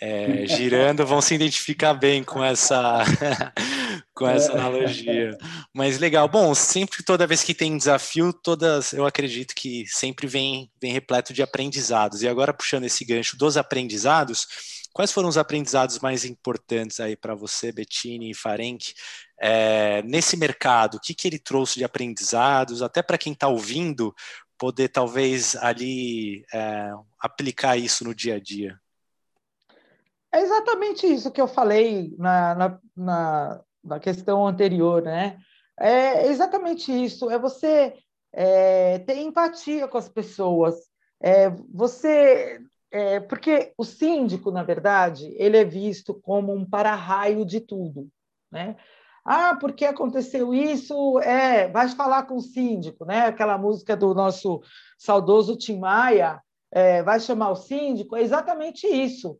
é, 0.01 0.45
girando 0.47 1.05
vão 1.05 1.21
se 1.21 1.35
identificar 1.35 1.93
bem 1.93 2.23
com 2.23 2.43
essa 2.43 3.03
com 4.13 4.27
essa 4.27 4.51
analogia. 4.51 5.37
Mas 5.73 5.99
legal. 5.99 6.27
Bom, 6.27 6.53
sempre 6.55 7.03
toda 7.03 7.27
vez 7.27 7.43
que 7.43 7.53
tem 7.53 7.77
desafio, 7.77 8.33
todas 8.33 8.93
eu 8.93 9.05
acredito 9.05 9.53
que 9.55 9.85
sempre 9.87 10.27
vem 10.27 10.71
vem 10.81 10.91
repleto 10.91 11.33
de 11.33 11.41
aprendizados. 11.41 12.21
E 12.21 12.27
agora 12.27 12.53
puxando 12.53 12.85
esse 12.85 13.03
gancho 13.05 13.37
dos 13.37 13.57
aprendizados, 13.57 14.47
quais 14.93 15.11
foram 15.11 15.29
os 15.29 15.37
aprendizados 15.37 15.99
mais 15.99 16.25
importantes 16.25 16.99
aí 16.99 17.15
para 17.15 17.35
você, 17.35 17.71
Bettini 17.71 18.31
e 18.31 18.35
Farenk, 18.35 18.93
é, 19.39 20.01
nesse 20.03 20.37
mercado? 20.37 20.95
O 20.95 20.99
que 20.99 21.13
que 21.13 21.27
ele 21.27 21.39
trouxe 21.39 21.75
de 21.75 21.83
aprendizados, 21.83 22.81
até 22.81 23.01
para 23.01 23.17
quem 23.17 23.33
está 23.33 23.47
ouvindo 23.47 24.13
poder 24.57 24.89
talvez 24.89 25.55
ali 25.55 26.45
é, 26.53 26.91
aplicar 27.19 27.77
isso 27.77 28.03
no 28.03 28.13
dia 28.13 28.35
a 28.35 28.39
dia? 28.39 28.79
É 30.31 30.41
exatamente 30.41 31.07
isso 31.07 31.31
que 31.31 31.41
eu 31.41 31.47
falei 31.47 32.15
na, 32.17 32.55
na, 32.55 32.79
na, 32.95 33.61
na 33.83 33.99
questão 33.99 34.45
anterior, 34.47 35.01
né? 35.01 35.39
É 35.79 36.27
exatamente 36.27 36.91
isso, 36.91 37.29
é 37.31 37.39
você 37.39 37.95
é, 38.33 38.99
ter 38.99 39.17
empatia 39.17 39.87
com 39.87 39.97
as 39.97 40.09
pessoas, 40.09 40.75
é, 41.21 41.49
você 41.73 42.61
é, 42.91 43.19
porque 43.19 43.73
o 43.77 43.83
síndico, 43.83 44.51
na 44.51 44.63
verdade, 44.63 45.33
ele 45.37 45.57
é 45.57 45.63
visto 45.63 46.13
como 46.13 46.53
um 46.53 46.65
para-raio 46.65 47.45
de 47.45 47.59
tudo, 47.59 48.09
né? 48.51 48.75
Ah, 49.23 49.55
porque 49.59 49.85
aconteceu 49.85 50.53
isso? 50.53 51.19
É, 51.19 51.67
vai 51.67 51.87
falar 51.89 52.23
com 52.23 52.37
o 52.37 52.41
síndico, 52.41 53.05
né? 53.05 53.27
Aquela 53.27 53.57
música 53.57 53.95
do 53.95 54.13
nosso 54.15 54.61
saudoso 54.97 55.55
Tim 55.55 55.77
Maia, 55.77 56.41
é, 56.71 57.03
vai 57.03 57.19
chamar 57.19 57.51
o 57.51 57.55
síndico, 57.55 58.15
é 58.15 58.21
exatamente 58.21 58.87
isso. 58.87 59.39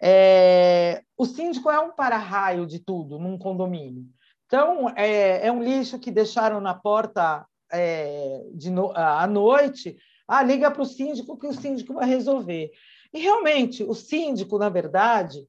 É, 0.00 1.02
o 1.16 1.24
síndico 1.24 1.70
é 1.70 1.78
um 1.80 1.90
para-raio 1.90 2.66
de 2.66 2.78
tudo 2.78 3.18
num 3.18 3.36
condomínio. 3.36 4.06
Então, 4.46 4.88
é, 4.96 5.46
é, 5.46 5.52
um 5.52 5.62
lixo 5.62 5.98
que 5.98 6.10
deixaram 6.10 6.60
na 6.60 6.72
porta 6.72 7.46
é, 7.70 8.42
de 8.54 8.70
no, 8.70 8.92
à 8.94 9.26
noite. 9.26 9.96
Ah, 10.26 10.42
liga 10.42 10.70
para 10.70 10.82
o 10.82 10.86
síndico 10.86 11.36
que 11.38 11.46
o 11.46 11.52
síndico 11.52 11.94
vai 11.94 12.08
resolver. 12.08 12.70
E 13.12 13.18
realmente, 13.18 13.82
o 13.82 13.94
síndico, 13.94 14.58
na 14.58 14.68
verdade, 14.68 15.46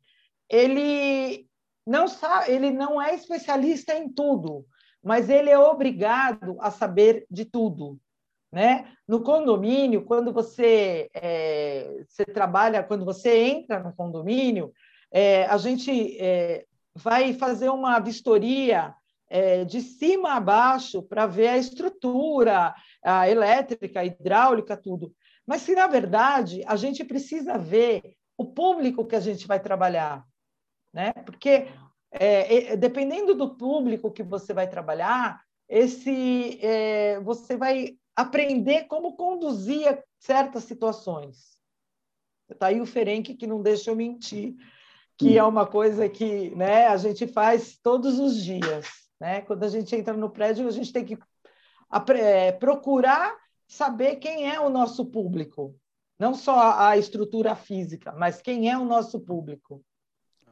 ele 0.49 1.45
não 1.85 2.07
sabe, 2.07 2.51
ele 2.51 2.71
não 2.71 3.01
é 3.01 3.13
especialista 3.13 3.93
em 3.93 4.09
tudo, 4.09 4.65
mas 5.03 5.29
ele 5.29 5.49
é 5.49 5.57
obrigado 5.57 6.57
a 6.59 6.71
saber 6.71 7.25
de 7.29 7.45
tudo. 7.45 7.99
Né? 8.51 8.91
No 9.07 9.21
condomínio, 9.21 10.03
quando 10.05 10.33
você, 10.33 11.09
é, 11.13 12.03
você 12.07 12.25
trabalha, 12.25 12.83
quando 12.83 13.05
você 13.05 13.37
entra 13.37 13.79
no 13.79 13.93
condomínio, 13.93 14.73
é, 15.11 15.45
a 15.45 15.57
gente 15.57 16.17
é, 16.19 16.65
vai 16.95 17.33
fazer 17.33 17.69
uma 17.69 17.99
vistoria 17.99 18.93
de 19.67 19.79
cima 19.81 20.33
a 20.33 20.39
baixo 20.39 21.03
para 21.03 21.27
ver 21.27 21.49
a 21.49 21.57
estrutura, 21.59 22.73
a 23.03 23.29
elétrica, 23.29 23.99
a 23.99 24.03
hidráulica, 24.03 24.75
tudo. 24.75 25.13
Mas 25.45 25.61
se, 25.61 25.75
na 25.75 25.85
verdade, 25.85 26.63
a 26.65 26.75
gente 26.75 27.03
precisa 27.03 27.55
ver 27.55 28.15
o 28.35 28.45
público 28.45 29.05
que 29.05 29.15
a 29.15 29.19
gente 29.19 29.45
vai 29.45 29.59
trabalhar. 29.59 30.23
Né? 30.91 31.13
Porque, 31.25 31.67
é, 32.11 32.75
dependendo 32.75 33.35
do 33.35 33.55
público 33.55 34.11
que 34.11 34.23
você 34.23 34.51
vai 34.51 34.67
trabalhar, 34.67 35.39
esse 35.67 36.57
é, 36.65 37.19
você 37.19 37.55
vai 37.55 37.98
aprender 38.19 38.83
como 38.85 39.15
conduzir 39.15 40.03
certas 40.19 40.65
situações. 40.65 41.57
Está 42.49 42.67
aí 42.67 42.81
o 42.81 42.85
Ferenc 42.85 43.33
que 43.33 43.47
não 43.47 43.61
deixa 43.61 43.91
eu 43.91 43.95
mentir, 43.95 44.55
que 45.17 45.37
é 45.37 45.43
uma 45.43 45.65
coisa 45.65 46.09
que 46.09 46.53
né, 46.55 46.87
a 46.87 46.97
gente 46.97 47.27
faz 47.27 47.77
todos 47.77 48.19
os 48.19 48.43
dias. 48.43 48.87
Né? 49.19 49.41
Quando 49.41 49.63
a 49.63 49.69
gente 49.69 49.95
entra 49.95 50.13
no 50.15 50.29
prédio, 50.29 50.67
a 50.67 50.71
gente 50.71 50.91
tem 50.91 51.05
que 51.05 51.17
é, 52.15 52.51
procurar 52.51 53.33
saber 53.65 54.17
quem 54.17 54.51
é 54.51 54.59
o 54.59 54.69
nosso 54.69 55.05
público. 55.05 55.73
Não 56.17 56.33
só 56.33 56.77
a 56.77 56.97
estrutura 56.97 57.55
física, 57.55 58.11
mas 58.11 58.41
quem 58.41 58.69
é 58.69 58.77
o 58.77 58.83
nosso 58.83 59.21
público. 59.21 59.81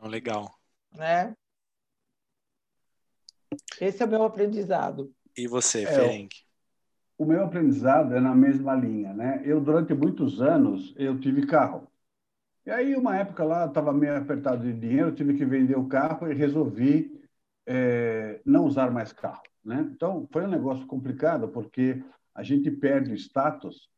Legal. 0.01 0.49
Né? 0.93 1.35
Esse 3.81 4.01
é 4.01 4.05
o 4.05 4.09
meu 4.09 4.23
aprendizado. 4.23 5.13
E 5.35 5.47
você, 5.47 5.83
é, 5.83 5.87
Ferenc? 5.87 6.46
O 7.17 7.25
meu 7.25 7.43
aprendizado 7.43 8.13
é 8.13 8.19
na 8.19 8.35
mesma 8.35 8.75
linha, 8.75 9.13
né? 9.13 9.41
Eu 9.43 9.59
durante 9.59 9.93
muitos 9.93 10.41
anos 10.41 10.93
eu 10.97 11.19
tive 11.19 11.47
carro. 11.47 11.87
E 12.65 12.69
aí 12.69 12.95
uma 12.95 13.17
época 13.17 13.43
lá 13.43 13.65
estava 13.65 13.91
meio 13.91 14.15
apertado 14.17 14.63
de 14.63 14.73
dinheiro, 14.73 15.15
tive 15.15 15.33
que 15.33 15.45
vender 15.45 15.77
o 15.77 15.87
carro 15.87 16.31
e 16.31 16.35
resolvi 16.35 17.19
é, 17.65 18.39
não 18.45 18.65
usar 18.65 18.91
mais 18.91 19.11
carro, 19.11 19.41
né? 19.65 19.89
Então 19.95 20.27
foi 20.31 20.43
um 20.43 20.49
negócio 20.49 20.85
complicado 20.85 21.47
porque 21.49 22.03
a 22.35 22.43
gente 22.43 22.69
perde 22.69 23.11
o 23.11 23.15
status 23.15 23.89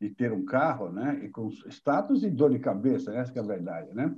de 0.00 0.10
ter 0.10 0.32
um 0.32 0.44
carro, 0.44 0.90
né? 0.90 1.20
E 1.22 1.28
com 1.28 1.48
status 1.68 2.24
e 2.24 2.30
dor 2.30 2.50
de 2.50 2.58
cabeça, 2.58 3.14
essa 3.14 3.32
é 3.38 3.40
a 3.40 3.46
verdade, 3.46 3.94
né? 3.94 4.14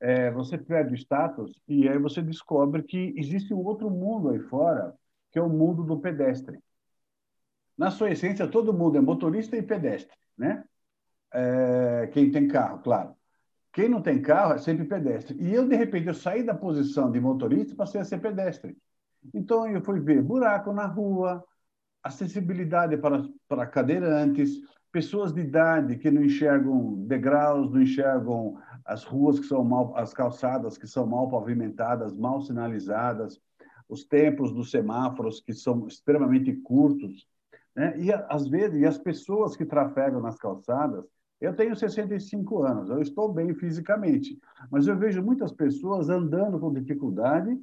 É, 0.00 0.30
você 0.30 0.58
perde 0.58 0.92
o 0.92 0.96
status 0.96 1.52
e 1.68 1.88
aí 1.88 1.98
você 1.98 2.20
descobre 2.20 2.82
que 2.82 3.14
existe 3.16 3.54
um 3.54 3.64
outro 3.64 3.90
mundo 3.90 4.30
aí 4.30 4.40
fora, 4.40 4.94
que 5.30 5.38
é 5.38 5.42
o 5.42 5.48
mundo 5.48 5.84
do 5.84 6.00
pedestre 6.00 6.58
na 7.76 7.90
sua 7.90 8.10
essência, 8.10 8.46
todo 8.46 8.72
mundo 8.72 8.98
é 8.98 9.00
motorista 9.00 9.56
e 9.56 9.62
pedestre, 9.62 10.16
né? 10.36 10.64
É, 11.32 12.10
quem 12.12 12.30
tem 12.30 12.46
carro, 12.46 12.80
claro. 12.80 13.14
Quem 13.72 13.88
não 13.88 14.02
tem 14.02 14.20
carro 14.20 14.52
é 14.52 14.58
sempre 14.58 14.84
pedestre. 14.84 15.36
E 15.40 15.54
eu, 15.54 15.66
de 15.66 15.74
repente, 15.74 16.06
eu 16.06 16.14
saí 16.14 16.42
da 16.42 16.54
posição 16.54 17.10
de 17.10 17.18
motorista 17.18 17.72
e 17.72 17.76
passei 17.76 18.00
a 18.00 18.04
ser 18.04 18.18
pedestre. 18.18 18.76
Então, 19.32 19.66
eu 19.66 19.80
fui 19.82 19.98
ver 19.98 20.22
buraco 20.22 20.72
na 20.72 20.86
rua, 20.86 21.42
acessibilidade 22.02 22.96
para, 22.98 23.26
para 23.48 23.66
cadeirantes, 23.66 24.60
pessoas 24.90 25.32
de 25.32 25.40
idade 25.40 25.96
que 25.96 26.10
não 26.10 26.22
enxergam 26.22 26.94
degraus, 27.06 27.70
não 27.72 27.80
enxergam 27.80 28.58
as 28.84 29.04
ruas 29.04 29.40
que 29.40 29.46
são 29.46 29.64
mal, 29.64 29.96
as 29.96 30.12
calçadas 30.12 30.76
que 30.76 30.86
são 30.86 31.06
mal 31.06 31.30
pavimentadas, 31.30 32.12
mal 32.12 32.42
sinalizadas, 32.42 33.40
os 33.88 34.04
tempos 34.04 34.52
dos 34.52 34.70
semáforos 34.70 35.40
que 35.40 35.54
são 35.54 35.86
extremamente 35.86 36.52
curtos. 36.52 37.26
Né? 37.74 37.98
E 37.98 38.12
às 38.12 38.48
vezes, 38.48 38.80
e 38.80 38.86
as 38.86 38.98
pessoas 38.98 39.56
que 39.56 39.64
trafegam 39.64 40.20
nas 40.20 40.36
calçadas, 40.36 41.04
Eu 41.42 41.56
tenho 41.56 41.74
65 41.74 42.62
anos, 42.62 42.88
eu 42.88 43.02
estou 43.02 43.32
bem 43.32 43.52
fisicamente, 43.52 44.38
mas 44.70 44.86
eu 44.86 44.96
vejo 44.96 45.20
muitas 45.20 45.50
pessoas 45.50 46.08
andando 46.08 46.56
com 46.60 46.72
dificuldade, 46.72 47.58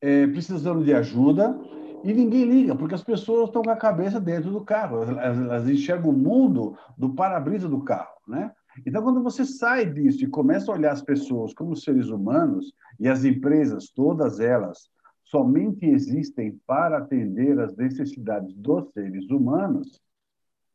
é, 0.00 0.26
precisando 0.26 0.82
de 0.82 0.92
ajuda, 0.92 1.56
e 2.02 2.12
ninguém 2.12 2.44
liga, 2.44 2.74
porque 2.74 2.96
as 2.96 3.04
pessoas 3.04 3.46
estão 3.46 3.62
com 3.62 3.70
a 3.70 3.76
cabeça 3.76 4.20
dentro 4.20 4.50
do 4.50 4.64
carro, 4.64 5.04
elas, 5.04 5.38
elas 5.38 5.68
enxergam 5.68 6.10
o 6.10 6.18
mundo 6.18 6.76
do 6.98 7.14
para-brisa 7.14 7.68
do 7.68 7.84
carro, 7.84 8.18
né? 8.26 8.50
Então, 8.84 9.04
quando 9.04 9.22
você 9.22 9.44
sai 9.44 9.86
disso 9.86 10.24
e 10.24 10.26
começa 10.26 10.72
a 10.72 10.74
olhar 10.74 10.92
as 10.92 11.02
pessoas 11.02 11.54
como 11.54 11.76
seres 11.76 12.08
humanos, 12.08 12.72
e 12.98 13.06
as 13.08 13.24
empresas, 13.24 13.88
todas 13.94 14.40
elas, 14.40 14.90
somente 15.32 15.86
existem 15.86 16.60
para 16.66 16.98
atender 16.98 17.58
as 17.58 17.74
necessidades 17.74 18.54
dos 18.54 18.92
seres 18.92 19.30
humanos, 19.30 19.98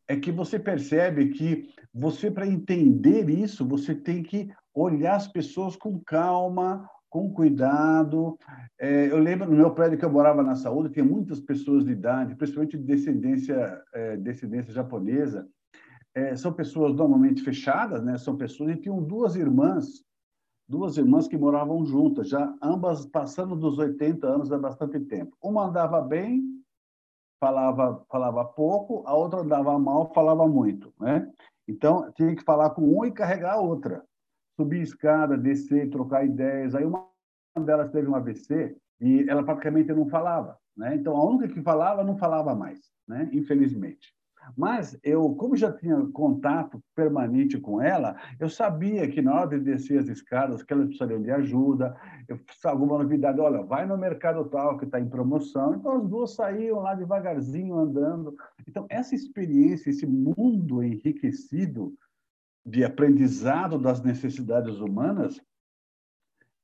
é 0.07 0.15
que 0.15 0.31
você 0.31 0.57
percebe 0.57 1.29
que 1.29 1.69
você, 1.93 2.31
para 2.31 2.47
entender 2.47 3.29
isso, 3.29 3.67
você 3.67 3.93
tem 3.93 4.23
que 4.23 4.49
olhar 4.73 5.15
as 5.15 5.27
pessoas 5.27 5.75
com 5.75 5.99
calma, 5.99 6.89
com 7.07 7.31
cuidado. 7.31 8.35
É, 8.79 9.11
eu 9.11 9.19
lembro 9.19 9.47
no 9.47 9.55
meu 9.55 9.71
prédio 9.75 9.99
que 9.99 10.05
eu 10.05 10.11
morava 10.11 10.41
na 10.41 10.55
saúde, 10.55 10.93
tinha 10.93 11.05
muitas 11.05 11.39
pessoas 11.39 11.85
de 11.85 11.91
idade, 11.91 12.35
principalmente 12.35 12.77
de 12.77 12.83
descendência, 12.83 13.79
é, 13.93 14.17
descendência 14.17 14.73
japonesa. 14.73 15.47
É, 16.15 16.35
são 16.35 16.51
pessoas 16.51 16.95
normalmente 16.95 17.43
fechadas, 17.43 18.03
né? 18.03 18.17
São 18.17 18.35
pessoas 18.35 18.71
e 18.71 18.81
tinham 18.81 19.03
duas 19.03 19.35
irmãs, 19.35 20.03
duas 20.67 20.97
irmãs 20.97 21.27
que 21.27 21.37
moravam 21.37 21.85
juntas, 21.85 22.29
já 22.29 22.53
ambas 22.61 23.05
passando 23.05 23.55
dos 23.55 23.77
80 23.77 24.27
anos 24.27 24.51
há 24.51 24.57
bastante 24.57 24.99
tempo. 24.99 25.35
Uma 25.41 25.65
andava 25.67 26.01
bem, 26.01 26.43
falava 27.39 28.05
falava 28.09 28.43
pouco, 28.43 29.03
a 29.07 29.15
outra 29.15 29.39
andava 29.39 29.77
mal, 29.79 30.11
falava 30.13 30.47
muito, 30.47 30.93
né? 30.99 31.31
Então 31.67 32.11
tinha 32.13 32.35
que 32.35 32.43
falar 32.43 32.71
com 32.71 32.83
uma 32.83 33.07
e 33.07 33.11
carregar 33.11 33.53
a 33.53 33.61
outra 33.61 34.03
subir 34.57 34.81
escada, 34.81 35.37
descer, 35.37 35.89
trocar 35.89 36.25
ideias. 36.25 36.73
Aí 36.73 36.83
uma 36.83 37.07
delas 37.59 37.91
teve 37.91 38.07
um 38.07 38.15
AVC 38.15 38.75
e 38.99 39.29
ela 39.29 39.43
praticamente 39.43 39.93
não 39.93 40.09
falava, 40.09 40.57
né? 40.75 40.95
Então 40.95 41.15
a 41.15 41.23
única 41.23 41.53
que 41.53 41.61
falava 41.61 42.03
não 42.03 42.17
falava 42.17 42.55
mais, 42.55 42.91
né? 43.07 43.29
Infelizmente. 43.31 44.16
Mas 44.55 44.97
eu, 45.03 45.35
como 45.35 45.55
já 45.55 45.71
tinha 45.71 45.97
contato 46.13 46.81
permanente 46.95 47.59
com 47.59 47.81
ela, 47.81 48.15
eu 48.39 48.49
sabia 48.49 49.07
que 49.09 49.21
na 49.21 49.33
hora 49.33 49.57
de 49.57 49.59
descer 49.59 49.99
as 49.99 50.07
escadas, 50.07 50.63
que 50.63 50.73
elas 50.73 50.87
precisariam 50.87 51.21
de 51.21 51.31
ajuda, 51.31 51.95
eu, 52.27 52.39
alguma 52.65 52.97
novidade, 52.97 53.39
olha, 53.39 53.61
vai 53.63 53.85
no 53.85 53.97
mercado 53.97 54.45
tal 54.45 54.77
que 54.77 54.85
está 54.85 54.99
em 54.99 55.09
promoção. 55.09 55.75
Então 55.75 55.97
as 55.97 56.07
duas 56.07 56.35
saíam 56.35 56.79
lá 56.79 56.95
devagarzinho 56.95 57.77
andando. 57.77 58.35
Então 58.67 58.85
essa 58.89 59.15
experiência, 59.15 59.89
esse 59.89 60.05
mundo 60.05 60.83
enriquecido 60.83 61.93
de 62.65 62.83
aprendizado 62.83 63.79
das 63.79 64.03
necessidades 64.03 64.79
humanas 64.79 65.41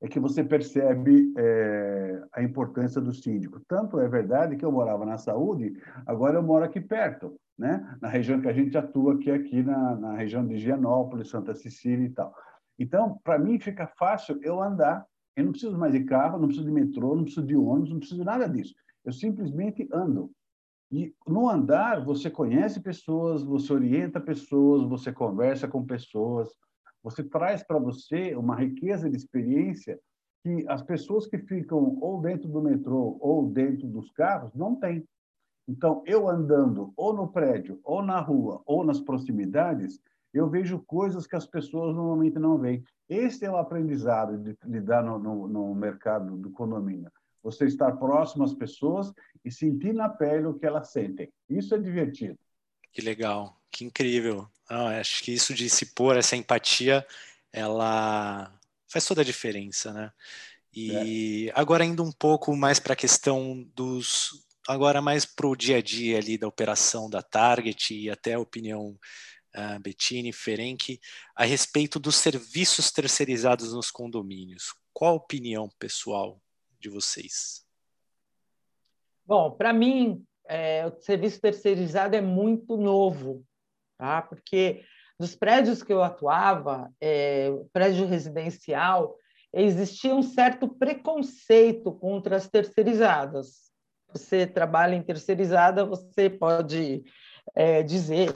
é 0.04 0.08
que 0.08 0.20
você 0.20 0.44
percebe 0.44 1.32
é, 1.34 2.22
a 2.34 2.42
importância 2.42 3.00
do 3.00 3.12
síndico. 3.12 3.58
Tanto 3.66 3.98
é 3.98 4.06
verdade 4.06 4.54
que 4.56 4.64
eu 4.64 4.70
morava 4.70 5.06
na 5.06 5.16
saúde, 5.16 5.80
agora 6.04 6.36
eu 6.36 6.42
moro 6.42 6.62
aqui 6.62 6.78
perto, 6.78 7.34
né? 7.58 7.96
na 8.00 8.08
região 8.08 8.40
que 8.40 8.48
a 8.48 8.52
gente 8.52 8.76
atua, 8.76 9.18
que 9.18 9.30
é 9.30 9.34
aqui 9.34 9.62
na, 9.62 9.94
na 9.96 10.16
região 10.16 10.46
de 10.46 10.54
Higienópolis, 10.54 11.28
Santa 11.28 11.54
Cecília 11.54 12.06
e 12.06 12.10
tal. 12.10 12.34
Então, 12.78 13.20
para 13.22 13.38
mim, 13.38 13.58
fica 13.58 13.86
fácil 13.86 14.38
eu 14.42 14.60
andar. 14.60 15.06
Eu 15.36 15.44
não 15.44 15.52
preciso 15.52 15.76
mais 15.78 15.92
de 15.92 16.04
carro, 16.04 16.38
não 16.38 16.46
preciso 16.46 16.66
de 16.66 16.72
metrô, 16.72 17.14
não 17.14 17.24
preciso 17.24 17.46
de 17.46 17.56
ônibus, 17.56 17.90
não 17.90 17.98
preciso 17.98 18.20
de 18.20 18.26
nada 18.26 18.48
disso. 18.48 18.74
Eu 19.04 19.12
simplesmente 19.12 19.88
ando. 19.92 20.30
E 20.90 21.14
no 21.26 21.48
andar, 21.48 22.04
você 22.04 22.30
conhece 22.30 22.80
pessoas, 22.80 23.42
você 23.42 23.72
orienta 23.72 24.20
pessoas, 24.20 24.88
você 24.88 25.12
conversa 25.12 25.66
com 25.66 25.84
pessoas, 25.84 26.48
você 27.02 27.22
traz 27.22 27.62
para 27.62 27.78
você 27.78 28.34
uma 28.36 28.54
riqueza 28.54 29.10
de 29.10 29.16
experiência 29.16 29.98
que 30.42 30.64
as 30.68 30.82
pessoas 30.82 31.26
que 31.26 31.38
ficam 31.38 31.98
ou 32.00 32.20
dentro 32.20 32.48
do 32.48 32.62
metrô 32.62 33.16
ou 33.20 33.48
dentro 33.48 33.86
dos 33.88 34.10
carros 34.12 34.54
não 34.54 34.76
têm. 34.76 35.04
Então, 35.66 36.02
eu 36.06 36.28
andando 36.28 36.92
ou 36.96 37.12
no 37.12 37.28
prédio, 37.28 37.80
ou 37.82 38.02
na 38.02 38.20
rua, 38.20 38.62
ou 38.66 38.84
nas 38.84 39.00
proximidades, 39.00 40.00
eu 40.32 40.48
vejo 40.48 40.82
coisas 40.86 41.26
que 41.26 41.36
as 41.36 41.46
pessoas 41.46 41.94
normalmente 41.94 42.38
não 42.38 42.58
veem. 42.58 42.84
Esse 43.08 43.44
é 43.44 43.50
o 43.50 43.56
aprendizado 43.56 44.36
de 44.38 44.56
lidar 44.64 45.02
no, 45.02 45.18
no, 45.18 45.48
no 45.48 45.74
mercado 45.74 46.36
do 46.36 46.50
condomínio 46.50 47.10
você 47.44 47.66
estar 47.66 47.92
próximo 47.92 48.42
às 48.42 48.54
pessoas 48.54 49.12
e 49.44 49.50
sentir 49.50 49.92
na 49.92 50.08
pele 50.08 50.46
o 50.46 50.54
que 50.54 50.64
elas 50.64 50.90
sentem. 50.90 51.30
Isso 51.48 51.74
é 51.74 51.78
divertido. 51.78 52.38
Que 52.90 53.02
legal, 53.02 53.60
que 53.70 53.84
incrível. 53.84 54.48
Não, 54.68 54.86
acho 54.86 55.22
que 55.22 55.32
isso 55.32 55.52
de 55.52 55.68
se 55.68 55.94
pôr, 55.94 56.16
essa 56.16 56.36
empatia, 56.36 57.06
ela 57.52 58.58
faz 58.88 59.04
toda 59.04 59.20
a 59.20 59.24
diferença, 59.24 59.92
né? 59.92 60.10
E 60.72 61.50
é. 61.50 61.52
agora 61.54 61.84
indo 61.84 62.02
um 62.02 62.10
pouco 62.10 62.56
mais 62.56 62.80
para 62.80 62.94
a 62.94 62.96
questão 62.96 63.62
dos, 63.76 64.42
agora 64.68 65.00
mais 65.00 65.24
para 65.24 65.46
o 65.46 65.56
dia 65.56 65.78
a 65.78 65.82
dia 65.82 66.18
ali 66.18 66.38
da 66.38 66.48
operação 66.48 67.08
da 67.08 67.22
Target 67.22 67.94
e 67.94 68.10
até 68.10 68.34
a 68.34 68.40
opinião 68.40 68.98
uh, 69.54 69.80
Bettini, 69.80 70.32
Ferenc, 70.32 71.00
a 71.34 71.44
respeito 71.44 71.98
dos 71.98 72.16
serviços 72.16 72.90
terceirizados 72.90 73.72
nos 73.72 73.90
condomínios. 73.90 74.74
Qual 74.92 75.12
a 75.12 75.16
opinião 75.16 75.68
pessoal 75.78 76.40
de 76.80 76.88
vocês? 76.88 77.64
Bom, 79.26 79.50
para 79.50 79.72
mim, 79.72 80.24
é, 80.46 80.86
o 80.86 81.00
serviço 81.00 81.40
terceirizado 81.40 82.14
é 82.14 82.20
muito 82.20 82.76
novo, 82.76 83.44
tá? 83.96 84.22
porque 84.22 84.84
nos 85.18 85.34
prédios 85.34 85.82
que 85.82 85.92
eu 85.92 86.02
atuava, 86.02 86.92
é, 87.00 87.50
prédio 87.72 88.06
residencial, 88.06 89.16
existia 89.52 90.14
um 90.14 90.22
certo 90.22 90.68
preconceito 90.68 91.92
contra 91.92 92.36
as 92.36 92.48
terceirizadas. 92.48 93.72
Você 94.14 94.46
trabalha 94.46 94.94
em 94.94 95.02
terceirizada, 95.02 95.84
você 95.84 96.30
pode 96.30 97.04
é, 97.54 97.82
dizer. 97.82 98.32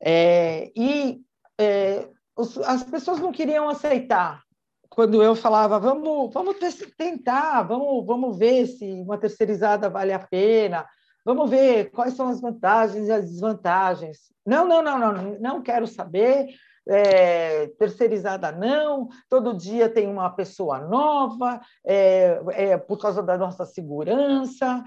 É, 0.00 0.70
e 0.76 1.20
é, 1.58 2.08
os, 2.36 2.56
as 2.58 2.84
pessoas 2.84 3.18
não 3.18 3.32
queriam 3.32 3.68
aceitar 3.68 4.44
quando 4.88 5.20
eu 5.22 5.34
falava, 5.34 5.80
vamos, 5.80 6.32
vamos 6.32 6.56
tentar, 6.96 7.62
vamos, 7.62 8.06
vamos 8.06 8.38
ver 8.38 8.66
se 8.66 8.92
uma 8.92 9.18
terceirizada 9.18 9.90
vale 9.90 10.12
a 10.12 10.20
pena, 10.20 10.86
vamos 11.24 11.50
ver 11.50 11.90
quais 11.90 12.14
são 12.14 12.28
as 12.28 12.40
vantagens 12.40 13.08
e 13.08 13.12
as 13.12 13.28
desvantagens. 13.28 14.32
Não, 14.46 14.68
não, 14.68 14.80
não, 14.80 14.98
não, 14.98 15.38
não 15.40 15.62
quero 15.62 15.88
saber, 15.88 16.46
é, 16.88 17.68
terceirizada 17.78 18.52
não, 18.52 19.08
todo 19.28 19.56
dia 19.56 19.88
tem 19.88 20.06
uma 20.06 20.30
pessoa 20.30 20.80
nova, 20.80 21.60
é, 21.84 22.40
é, 22.52 22.76
por 22.76 22.98
causa 22.98 23.22
da 23.22 23.38
nossa 23.38 23.64
segurança. 23.64 24.84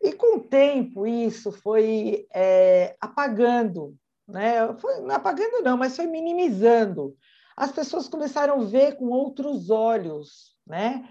E 0.00 0.12
com 0.12 0.36
o 0.36 0.40
tempo 0.40 1.06
isso 1.06 1.50
foi 1.50 2.26
é, 2.32 2.96
apagando, 3.00 3.96
né? 4.26 4.72
Foi, 4.78 4.94
apagando 5.10 5.62
não, 5.62 5.76
mas 5.76 5.96
foi 5.96 6.06
minimizando 6.06 7.16
as 7.58 7.72
pessoas 7.72 8.08
começaram 8.08 8.60
a 8.60 8.64
ver 8.64 8.96
com 8.96 9.06
outros 9.06 9.68
olhos, 9.68 10.54
né? 10.64 11.08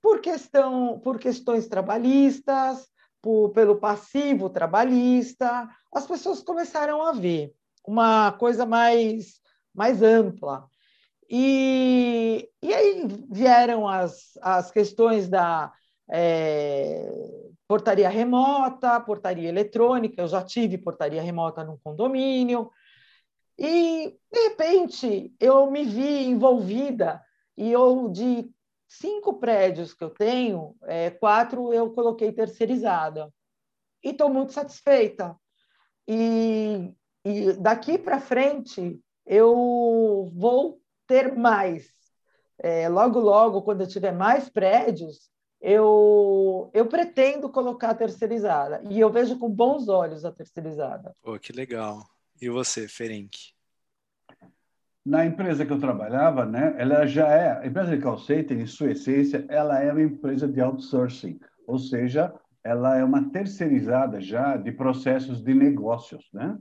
Por 0.00 0.20
questão, 0.20 1.00
por 1.00 1.18
questões 1.18 1.66
trabalhistas, 1.66 2.86
por, 3.20 3.50
pelo 3.50 3.80
passivo 3.80 4.48
trabalhista, 4.48 5.68
as 5.92 6.06
pessoas 6.06 6.40
começaram 6.40 7.02
a 7.02 7.10
ver 7.10 7.52
uma 7.84 8.30
coisa 8.30 8.64
mais, 8.64 9.40
mais 9.78 10.02
ampla. 10.02 10.68
E, 11.30 12.50
e 12.60 12.74
aí 12.74 13.06
vieram 13.30 13.86
as, 13.86 14.36
as 14.42 14.72
questões 14.72 15.28
da 15.28 15.72
é, 16.10 17.08
portaria 17.68 18.08
remota, 18.08 19.00
portaria 19.00 19.48
eletrônica. 19.48 20.20
Eu 20.20 20.26
já 20.26 20.42
tive 20.42 20.78
portaria 20.78 21.22
remota 21.22 21.62
num 21.62 21.78
condomínio. 21.78 22.70
E, 23.56 24.18
de 24.32 24.40
repente, 24.48 25.32
eu 25.38 25.70
me 25.70 25.84
vi 25.84 26.24
envolvida 26.24 27.22
e 27.56 27.70
eu, 27.70 28.08
de 28.08 28.50
cinco 28.88 29.34
prédios 29.34 29.94
que 29.94 30.02
eu 30.02 30.10
tenho, 30.10 30.74
é, 30.84 31.10
quatro 31.10 31.72
eu 31.72 31.90
coloquei 31.92 32.32
terceirizada. 32.32 33.32
E 34.02 34.10
estou 34.10 34.28
muito 34.28 34.52
satisfeita. 34.52 35.36
E, 36.06 36.92
e 37.24 37.52
daqui 37.54 37.98
para 37.98 38.20
frente, 38.20 38.98
eu 39.28 40.30
vou 40.34 40.80
ter 41.06 41.36
mais. 41.36 41.92
É, 42.58 42.88
logo, 42.88 43.20
logo, 43.20 43.62
quando 43.62 43.82
eu 43.82 43.86
tiver 43.86 44.12
mais 44.12 44.48
prédios, 44.48 45.30
eu, 45.60 46.70
eu 46.72 46.86
pretendo 46.86 47.50
colocar 47.50 47.90
a 47.90 47.94
terceirizada. 47.94 48.80
E 48.90 48.98
eu 48.98 49.10
vejo 49.10 49.38
com 49.38 49.50
bons 49.50 49.88
olhos 49.88 50.24
a 50.24 50.32
terceirizada. 50.32 51.12
Pô, 51.22 51.38
que 51.38 51.52
legal. 51.52 52.02
E 52.40 52.48
você, 52.48 52.88
Ferenc? 52.88 53.52
Na 55.04 55.24
empresa 55.24 55.64
que 55.64 55.72
eu 55.72 55.80
trabalhava, 55.80 56.44
né, 56.44 56.74
ela 56.78 57.06
já 57.06 57.28
é, 57.28 57.58
a 57.58 57.66
empresa 57.66 57.96
de 57.96 58.02
call 58.02 58.18
center, 58.18 58.58
em 58.58 58.66
sua 58.66 58.92
essência, 58.92 59.44
ela 59.48 59.80
é 59.80 59.90
uma 59.92 60.02
empresa 60.02 60.46
de 60.46 60.60
outsourcing, 60.60 61.38
ou 61.66 61.78
seja, 61.78 62.34
ela 62.62 62.96
é 62.96 63.04
uma 63.04 63.30
terceirizada 63.30 64.20
já 64.20 64.56
de 64.56 64.70
processos 64.70 65.42
de 65.42 65.54
negócios, 65.54 66.28
né? 66.32 66.58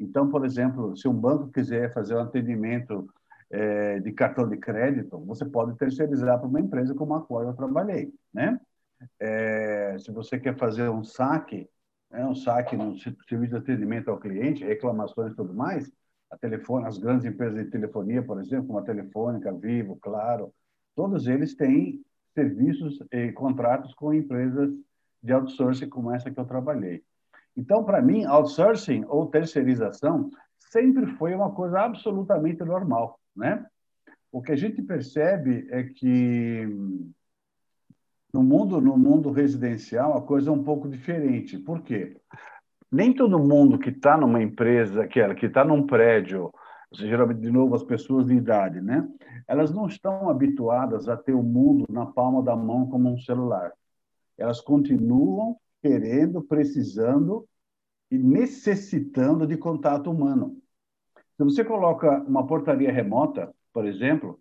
Então, 0.00 0.28
por 0.30 0.44
exemplo, 0.44 0.96
se 0.96 1.06
um 1.06 1.14
banco 1.14 1.48
quiser 1.48 1.92
fazer 1.92 2.14
um 2.14 2.20
atendimento 2.20 3.08
é, 3.50 4.00
de 4.00 4.12
cartão 4.12 4.48
de 4.48 4.56
crédito, 4.56 5.18
você 5.26 5.44
pode 5.44 5.76
terceirizar 5.76 6.38
para 6.38 6.48
uma 6.48 6.60
empresa 6.60 6.94
como 6.94 7.14
a 7.14 7.20
qual 7.20 7.42
eu 7.42 7.54
trabalhei, 7.54 8.12
né? 8.32 8.58
É, 9.18 9.96
se 9.98 10.10
você 10.10 10.38
quer 10.38 10.56
fazer 10.56 10.88
um 10.88 11.04
saque, 11.04 11.68
né, 12.10 12.24
um 12.26 12.34
saque 12.34 12.76
no 12.76 12.96
serviço 12.98 13.52
de 13.52 13.56
atendimento 13.56 14.10
ao 14.10 14.18
cliente, 14.18 14.64
reclamações 14.64 15.32
e 15.32 15.36
tudo 15.36 15.54
mais, 15.54 15.90
a 16.30 16.38
telefone, 16.38 16.86
as 16.86 16.98
grandes 16.98 17.26
empresas 17.26 17.64
de 17.64 17.70
telefonia, 17.70 18.22
por 18.22 18.40
exemplo, 18.40 18.68
como 18.68 18.78
a 18.78 18.82
Telefônica, 18.82 19.52
Vivo, 19.52 19.96
Claro, 19.96 20.52
todos 20.94 21.26
eles 21.26 21.54
têm 21.54 22.02
serviços 22.34 22.98
e 23.10 23.32
contratos 23.32 23.94
com 23.94 24.14
empresas 24.14 24.70
de 25.22 25.32
outsourcing 25.32 25.88
como 25.88 26.12
essa 26.12 26.30
que 26.30 26.38
eu 26.38 26.44
trabalhei. 26.44 27.02
Então, 27.56 27.84
para 27.84 28.00
mim, 28.00 28.24
outsourcing 28.24 29.04
ou 29.08 29.26
terceirização 29.26 30.30
sempre 30.58 31.06
foi 31.16 31.34
uma 31.34 31.50
coisa 31.50 31.80
absolutamente 31.80 32.64
normal, 32.64 33.18
né? 33.34 33.66
O 34.32 34.40
que 34.40 34.52
a 34.52 34.56
gente 34.56 34.80
percebe 34.80 35.66
é 35.70 35.82
que 35.82 36.66
no 38.32 38.44
mundo 38.44 38.80
no 38.80 38.96
mundo 38.96 39.32
residencial 39.32 40.16
a 40.16 40.22
coisa 40.22 40.50
é 40.50 40.52
um 40.52 40.62
pouco 40.62 40.88
diferente. 40.88 41.58
Por 41.58 41.82
quê? 41.82 42.16
Nem 42.90 43.12
todo 43.12 43.38
mundo 43.38 43.78
que 43.78 43.90
está 43.90 44.16
numa 44.16 44.42
empresa, 44.42 45.06
que 45.08 45.34
que 45.34 45.46
está 45.46 45.64
num 45.64 45.84
prédio, 45.84 46.52
geralmente 46.92 47.40
de 47.40 47.50
novo 47.50 47.74
as 47.74 47.82
pessoas 47.82 48.26
de 48.26 48.34
idade, 48.34 48.80
né? 48.80 49.08
Elas 49.48 49.72
não 49.72 49.86
estão 49.86 50.30
habituadas 50.30 51.08
a 51.08 51.16
ter 51.16 51.34
o 51.34 51.42
mundo 51.42 51.86
na 51.90 52.06
palma 52.06 52.42
da 52.42 52.54
mão 52.54 52.88
como 52.88 53.12
um 53.12 53.18
celular. 53.18 53.72
Elas 54.38 54.60
continuam 54.60 55.56
querendo, 55.82 56.42
precisando 56.42 57.46
e 58.10 58.18
necessitando 58.18 59.46
de 59.46 59.56
contato 59.56 60.10
humano. 60.10 60.60
Se 61.36 61.44
você 61.44 61.64
coloca 61.64 62.20
uma 62.22 62.46
portaria 62.46 62.92
remota, 62.92 63.54
por 63.72 63.86
exemplo, 63.86 64.40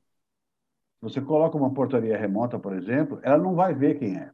você 1.02 1.22
coloca 1.22 1.58
uma 1.58 1.74
portaria 1.74 2.18
remota, 2.18 2.60
por 2.60 2.74
exemplo, 2.74 3.20
ela 3.24 3.38
não 3.38 3.56
vai 3.56 3.74
ver 3.74 3.98
quem 3.98 4.18
é. 4.18 4.32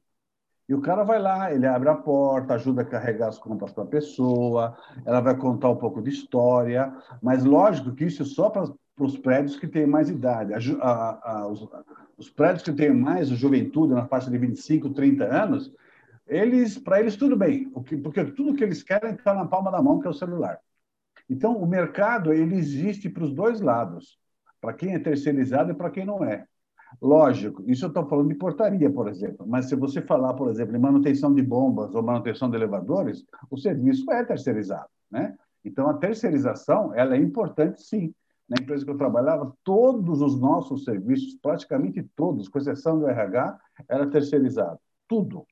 E 0.67 0.73
o 0.73 0.81
cara 0.81 1.03
vai 1.03 1.19
lá, 1.19 1.53
ele 1.53 1.67
abre 1.67 1.89
a 1.89 1.95
porta, 1.95 2.55
ajuda 2.55 2.81
a 2.81 2.85
carregar 2.85 3.27
as 3.27 3.37
compras 3.37 3.71
para 3.71 3.83
a 3.83 3.87
pessoa, 3.87 4.75
ela 5.05 5.19
vai 5.19 5.37
contar 5.37 5.69
um 5.69 5.75
pouco 5.75 6.01
de 6.01 6.09
história, 6.09 6.91
mas 7.21 7.45
lógico 7.45 7.93
que 7.93 8.05
isso 8.05 8.23
é 8.23 8.25
só 8.25 8.49
para 8.49 8.73
os 8.99 9.17
prédios 9.17 9.57
que 9.57 9.67
têm 9.67 9.85
mais 9.85 10.09
idade. 10.09 10.53
A, 10.53 10.57
a, 10.57 11.31
a, 11.31 11.47
os, 11.47 11.67
os, 12.17 12.29
prédios 12.31 12.63
que 12.63 12.73
têm 12.73 12.91
mais 12.91 13.29
juventude, 13.29 13.93
na 13.93 14.07
faixa 14.07 14.31
de 14.31 14.39
25, 14.39 14.89
30 14.89 15.23
anos, 15.25 15.71
eles, 16.27 16.77
para 16.77 16.99
eles 16.99 17.15
tudo 17.15 17.35
bem, 17.35 17.69
porque 17.69 18.25
tudo 18.25 18.55
que 18.55 18.63
eles 18.63 18.81
querem 18.81 19.13
está 19.13 19.33
na 19.33 19.45
palma 19.45 19.71
da 19.71 19.81
mão, 19.81 19.99
que 19.99 20.07
é 20.07 20.09
o 20.09 20.13
celular. 20.13 20.59
Então, 21.29 21.57
o 21.57 21.67
mercado 21.67 22.33
ele 22.33 22.55
existe 22.55 23.09
para 23.09 23.23
os 23.23 23.33
dois 23.33 23.61
lados, 23.61 24.17
para 24.59 24.73
quem 24.73 24.93
é 24.93 24.99
terceirizado 24.99 25.71
e 25.71 25.75
para 25.75 25.89
quem 25.89 26.05
não 26.05 26.23
é. 26.23 26.45
Lógico, 27.01 27.63
isso 27.67 27.85
eu 27.85 27.89
estou 27.89 28.07
falando 28.07 28.29
de 28.29 28.35
portaria, 28.35 28.89
por 28.89 29.07
exemplo, 29.07 29.45
mas 29.47 29.67
se 29.67 29.75
você 29.75 30.01
falar, 30.01 30.33
por 30.33 30.49
exemplo, 30.49 30.73
de 30.73 30.79
manutenção 30.79 31.33
de 31.33 31.41
bombas 31.41 31.93
ou 31.93 32.01
manutenção 32.01 32.49
de 32.49 32.55
elevadores, 32.55 33.25
o 33.49 33.57
serviço 33.57 34.09
é 34.11 34.23
terceirizado, 34.23 34.87
né? 35.11 35.35
Então, 35.63 35.89
a 35.89 35.95
terceirização, 35.95 36.93
ela 36.93 37.15
é 37.15 37.19
importante, 37.19 37.81
sim. 37.81 38.13
Na 38.47 38.57
empresa 38.61 38.85
que 38.85 38.91
eu 38.91 38.97
trabalhava, 38.97 39.51
todos 39.63 40.21
os 40.21 40.39
nossos 40.39 40.83
serviços, 40.83 41.35
praticamente 41.41 42.03
todos, 42.15 42.47
com 42.47 42.59
exceção 42.59 42.99
do 42.99 43.07
RH, 43.07 43.59
era 43.89 44.07
terceirizado. 44.07 44.79
Tudo 45.07 45.45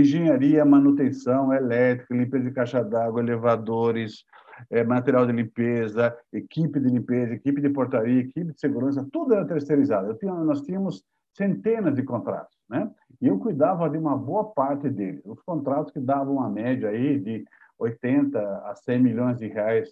engenharia, 0.00 0.64
manutenção, 0.64 1.52
elétrica, 1.52 2.14
limpeza 2.14 2.44
de 2.44 2.50
caixa 2.52 2.82
d'água, 2.82 3.20
elevadores, 3.20 4.24
é, 4.70 4.84
material 4.84 5.26
de 5.26 5.32
limpeza, 5.32 6.16
equipe 6.32 6.80
de 6.80 6.88
limpeza, 6.88 7.34
equipe 7.34 7.60
de 7.60 7.68
portaria, 7.70 8.20
equipe 8.20 8.52
de 8.52 8.60
segurança, 8.60 9.06
tudo 9.12 9.34
era 9.34 9.46
terceirizado. 9.46 10.14
Tinha, 10.14 10.32
nós 10.32 10.62
tínhamos 10.62 11.04
centenas 11.36 11.94
de 11.94 12.02
contratos, 12.02 12.56
né? 12.68 12.90
E 13.20 13.26
eu 13.26 13.38
cuidava 13.38 13.88
de 13.90 13.98
uma 13.98 14.16
boa 14.16 14.52
parte 14.52 14.88
deles. 14.88 15.22
Os 15.24 15.40
contratos 15.42 15.92
que 15.92 16.00
davam 16.00 16.34
uma 16.34 16.48
média 16.48 16.90
aí 16.90 17.18
de 17.18 17.44
80 17.78 18.38
a 18.38 18.74
100 18.74 19.02
milhões 19.02 19.38
de 19.38 19.48
reais 19.48 19.90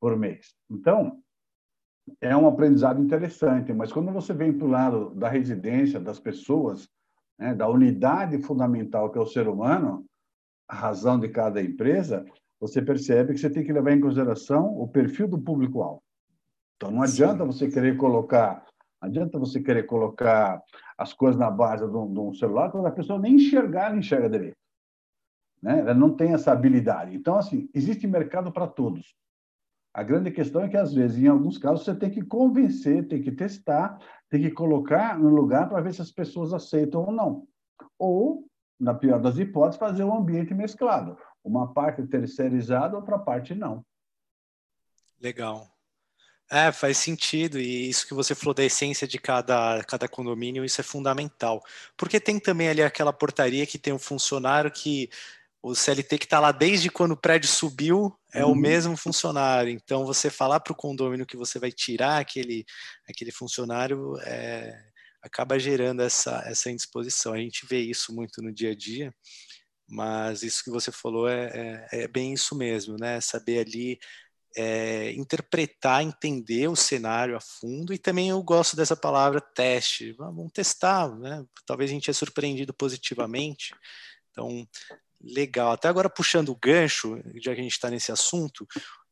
por 0.00 0.16
mês. 0.16 0.54
Então, 0.70 1.18
é 2.20 2.36
um 2.36 2.48
aprendizado 2.48 3.00
interessante, 3.00 3.72
mas 3.72 3.92
quando 3.92 4.10
você 4.12 4.32
vem 4.32 4.52
para 4.52 4.66
o 4.66 4.70
lado 4.70 5.10
da 5.14 5.28
residência, 5.28 6.00
das 6.00 6.18
pessoas, 6.18 6.88
né, 7.42 7.54
da 7.56 7.68
unidade 7.68 8.40
fundamental 8.40 9.10
que 9.10 9.18
é 9.18 9.20
o 9.20 9.26
ser 9.26 9.48
humano, 9.48 10.06
a 10.68 10.76
razão 10.76 11.18
de 11.18 11.28
cada 11.28 11.60
empresa, 11.60 12.24
você 12.60 12.80
percebe 12.80 13.34
que 13.34 13.40
você 13.40 13.50
tem 13.50 13.64
que 13.64 13.72
levar 13.72 13.90
em 13.90 14.00
consideração 14.00 14.78
o 14.80 14.86
perfil 14.86 15.26
do 15.26 15.40
público-alvo. 15.40 16.00
Então, 16.76 16.92
não 16.92 17.02
adianta 17.02 17.44
você 17.44 17.68
querer 17.68 17.96
colocar, 17.96 18.64
adianta 19.00 19.40
você 19.40 19.60
querer 19.60 19.86
colocar 19.86 20.62
as 20.96 21.12
coisas 21.12 21.38
na 21.38 21.50
base 21.50 21.84
de 21.84 21.96
um, 21.96 22.12
de 22.12 22.20
um 22.20 22.32
celular 22.32 22.70
quando 22.70 22.86
a 22.86 22.92
pessoa 22.92 23.18
nem 23.18 23.34
enxergar, 23.34 23.90
não 23.90 23.98
enxerga 23.98 24.30
direito. 24.30 24.56
Né? 25.60 25.80
Ela 25.80 25.94
não 25.94 26.14
tem 26.14 26.32
essa 26.32 26.52
habilidade. 26.52 27.16
Então, 27.16 27.34
assim, 27.34 27.68
existe 27.74 28.06
mercado 28.06 28.52
para 28.52 28.68
todos. 28.68 29.16
A 29.94 30.02
grande 30.02 30.30
questão 30.30 30.62
é 30.62 30.68
que, 30.68 30.76
às 30.76 30.94
vezes, 30.94 31.18
em 31.18 31.28
alguns 31.28 31.58
casos, 31.58 31.84
você 31.84 31.94
tem 31.94 32.10
que 32.10 32.22
convencer, 32.22 33.06
tem 33.06 33.20
que 33.20 33.30
testar, 33.30 33.98
tem 34.30 34.40
que 34.40 34.50
colocar 34.50 35.18
no 35.18 35.28
lugar 35.28 35.68
para 35.68 35.82
ver 35.82 35.92
se 35.92 36.00
as 36.00 36.10
pessoas 36.10 36.54
aceitam 36.54 37.04
ou 37.04 37.12
não. 37.12 37.46
Ou, 37.98 38.46
na 38.80 38.94
pior 38.94 39.20
das 39.20 39.36
hipóteses, 39.36 39.78
fazer 39.78 40.04
um 40.04 40.16
ambiente 40.16 40.54
mesclado. 40.54 41.18
Uma 41.44 41.74
parte 41.74 42.06
terceirizada, 42.06 42.96
outra 42.96 43.18
parte 43.18 43.54
não. 43.54 43.84
Legal. 45.20 45.68
É, 46.50 46.70
faz 46.70 46.98
sentido, 46.98 47.58
e 47.58 47.88
isso 47.88 48.06
que 48.06 48.12
você 48.12 48.34
falou 48.34 48.52
da 48.52 48.64
essência 48.64 49.06
de 49.06 49.18
cada, 49.18 49.82
cada 49.84 50.06
condomínio, 50.06 50.64
isso 50.64 50.80
é 50.80 50.84
fundamental. 50.84 51.62
Porque 51.96 52.20
tem 52.20 52.38
também 52.38 52.68
ali 52.68 52.82
aquela 52.82 53.12
portaria 53.12 53.66
que 53.66 53.78
tem 53.78 53.92
um 53.92 53.98
funcionário 53.98 54.70
que 54.70 55.08
o 55.62 55.74
CLT 55.74 56.18
que 56.18 56.24
está 56.24 56.40
lá 56.40 56.50
desde 56.50 56.90
quando 56.90 57.12
o 57.12 57.16
prédio 57.16 57.48
subiu 57.48 58.12
é 58.34 58.44
uhum. 58.44 58.52
o 58.52 58.54
mesmo 58.56 58.96
funcionário. 58.96 59.70
Então, 59.70 60.04
você 60.04 60.28
falar 60.28 60.58
para 60.58 60.72
o 60.72 60.76
condomínio 60.76 61.24
que 61.24 61.36
você 61.36 61.58
vai 61.58 61.70
tirar 61.70 62.18
aquele, 62.18 62.64
aquele 63.08 63.30
funcionário 63.30 64.18
é, 64.22 64.76
acaba 65.22 65.58
gerando 65.58 66.02
essa, 66.02 66.42
essa 66.46 66.68
indisposição. 66.68 67.32
A 67.32 67.38
gente 67.38 67.64
vê 67.64 67.80
isso 67.80 68.12
muito 68.12 68.42
no 68.42 68.52
dia 68.52 68.72
a 68.72 68.74
dia, 68.74 69.14
mas 69.88 70.42
isso 70.42 70.64
que 70.64 70.70
você 70.70 70.90
falou 70.90 71.28
é, 71.28 71.86
é, 71.92 72.02
é 72.02 72.08
bem 72.08 72.32
isso 72.32 72.56
mesmo, 72.56 72.96
né? 72.98 73.20
Saber 73.20 73.60
ali 73.64 74.00
é, 74.56 75.12
interpretar, 75.12 76.02
entender 76.02 76.68
o 76.68 76.76
cenário 76.76 77.36
a 77.36 77.40
fundo 77.40 77.94
e 77.94 77.98
também 77.98 78.30
eu 78.30 78.42
gosto 78.42 78.74
dessa 78.74 78.96
palavra 78.96 79.40
teste. 79.40 80.12
Vamos 80.12 80.50
testar, 80.52 81.16
né? 81.16 81.44
Talvez 81.64 81.88
a 81.90 81.94
gente 81.94 82.10
é 82.10 82.12
surpreendido 82.12 82.74
positivamente. 82.74 83.72
Então, 84.30 84.66
Legal. 85.22 85.72
Até 85.72 85.88
agora 85.88 86.10
puxando 86.10 86.48
o 86.48 86.56
gancho, 86.56 87.16
já 87.36 87.54
que 87.54 87.60
a 87.60 87.62
gente 87.62 87.72
está 87.72 87.88
nesse 87.88 88.10
assunto, 88.10 88.66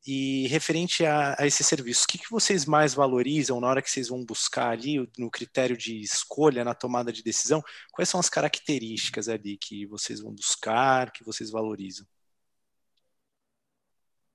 e 0.07 0.47
referente 0.49 1.05
a, 1.05 1.37
a 1.39 1.47
esse 1.47 1.63
serviço, 1.63 2.05
o 2.05 2.09
que, 2.09 2.19
que 2.19 2.31
vocês 2.31 2.65
mais 2.65 2.95
valorizam 2.95 3.61
na 3.61 3.69
hora 3.69 3.83
que 3.83 3.91
vocês 3.91 4.09
vão 4.09 4.25
buscar 4.25 4.71
ali 4.71 5.09
no 5.19 5.31
critério 5.31 5.77
de 5.77 6.01
escolha, 6.01 6.65
na 6.65 6.75
tomada 6.75 7.13
de 7.13 7.23
decisão? 7.23 7.63
Quais 7.93 8.09
são 8.09 8.19
as 8.19 8.29
características 8.29 9.29
ali 9.29 9.59
que 9.59 9.87
vocês 9.87 10.21
vão 10.21 10.33
buscar, 10.33 11.13
que 11.13 11.25
vocês 11.25 11.51
valorizam? 11.51 12.07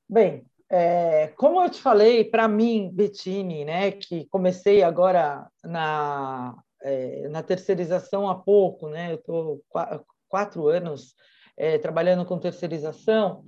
Bem, 0.08 0.46
é, 0.70 1.28
como 1.36 1.62
eu 1.62 1.70
te 1.70 1.82
falei, 1.82 2.24
para 2.24 2.48
mim, 2.48 2.92
Bettini, 2.94 3.66
né, 3.66 3.92
que 3.92 4.26
comecei 4.28 4.84
agora 4.84 5.50
na, 5.64 6.56
é, 6.84 7.28
na 7.30 7.42
terceirização 7.42 8.30
há 8.30 8.36
pouco, 8.36 8.88
né, 8.88 9.12
eu 9.12 9.16
estou 9.16 9.64
quatro 10.30 10.68
anos 10.68 11.16
é, 11.58 11.78
trabalhando 11.78 12.26
com 12.26 12.40
terceirização, 12.40 13.44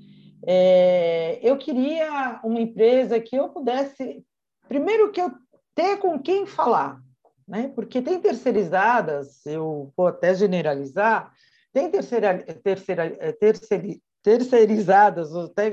é, 0.45 1.39
eu 1.41 1.57
queria 1.57 2.39
uma 2.43 2.59
empresa 2.59 3.19
que 3.19 3.35
eu 3.35 3.49
pudesse, 3.49 4.23
primeiro 4.67 5.11
que 5.11 5.21
eu 5.21 5.31
ter 5.73 5.97
com 5.97 6.19
quem 6.19 6.45
falar, 6.45 6.99
né? 7.47 7.71
Porque 7.73 8.01
tem 8.01 8.19
terceirizadas, 8.19 9.45
eu 9.45 9.91
vou 9.95 10.07
até 10.07 10.33
generalizar, 10.33 11.31
tem 11.73 11.89
terceira, 11.89 12.39
terceira, 12.63 13.33
terceira, 13.33 13.97
terceirizadas, 14.21 15.35
até 15.35 15.69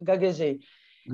gaguejei, 0.00 0.60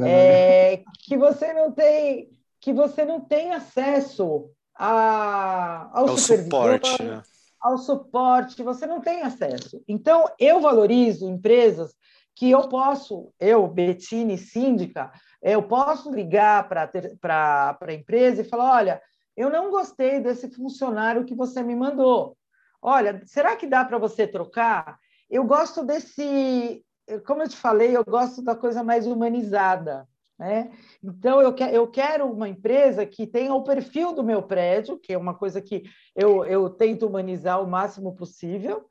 é, 0.01 0.83
que 1.05 1.17
você 1.17 1.53
não 1.53 1.73
tem 1.73 2.31
que 2.61 2.73
você 2.73 3.05
não 3.05 3.21
tem 3.21 3.53
acesso 3.53 4.51
a, 4.75 5.91
ao, 5.93 6.09
ao 6.09 6.17
suporte, 6.17 7.03
né? 7.03 7.23
Ao 7.65 7.79
suporte, 7.79 8.63
você 8.63 8.87
não 8.87 9.01
tem 9.01 9.23
acesso. 9.23 9.83
Então, 9.89 10.27
eu 10.39 10.61
valorizo 10.61 11.27
empresas 11.27 11.95
que 12.37 12.51
eu 12.51 12.69
posso, 12.69 13.33
eu, 13.41 13.67
Bettini, 13.67 14.37
síndica, 14.37 15.11
eu 15.41 15.63
posso 15.63 16.13
ligar 16.13 16.69
para 16.69 17.79
a 17.81 17.93
empresa 17.93 18.43
e 18.43 18.45
falar: 18.45 18.77
olha, 18.77 19.03
eu 19.35 19.49
não 19.49 19.71
gostei 19.71 20.21
desse 20.21 20.51
funcionário 20.51 21.25
que 21.25 21.35
você 21.35 21.63
me 21.63 21.75
mandou. 21.75 22.37
Olha, 22.83 23.23
será 23.25 23.57
que 23.57 23.67
dá 23.67 23.83
para 23.83 23.97
você 23.97 24.27
trocar? 24.27 24.99
Eu 25.31 25.45
gosto 25.45 25.83
desse, 25.83 26.85
como 27.27 27.43
eu 27.43 27.49
te 27.49 27.57
falei, 27.57 27.97
eu 27.97 28.05
gosto 28.05 28.43
da 28.43 28.55
coisa 28.55 28.85
mais 28.85 29.07
humanizada. 29.07 30.07
Né? 30.39 30.73
Então, 31.03 31.41
eu, 31.41 31.55
que, 31.55 31.63
eu 31.63 31.87
quero 31.87 32.31
uma 32.31 32.49
empresa 32.49 33.07
que 33.07 33.27
tenha 33.27 33.55
o 33.55 33.63
perfil 33.63 34.13
do 34.13 34.25
meu 34.25 34.43
prédio, 34.43 34.99
que 34.99 35.13
é 35.13 35.19
uma 35.19 35.35
coisa 35.35 35.61
que 35.61 35.85
eu, 36.15 36.45
eu 36.45 36.69
tento 36.69 37.07
humanizar 37.07 37.63
o 37.63 37.71
máximo 37.71 38.15
possível, 38.15 38.85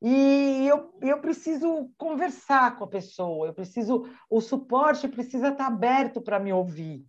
e 0.00 0.66
eu, 0.68 0.94
eu 1.00 1.18
preciso 1.20 1.90
conversar 1.96 2.76
com 2.76 2.84
a 2.84 2.88
pessoa, 2.88 3.46
eu 3.46 3.54
preciso, 3.54 4.06
o 4.28 4.40
suporte 4.40 5.08
precisa 5.08 5.48
estar 5.48 5.66
aberto 5.66 6.20
para 6.20 6.38
me 6.38 6.52
ouvir. 6.52 7.04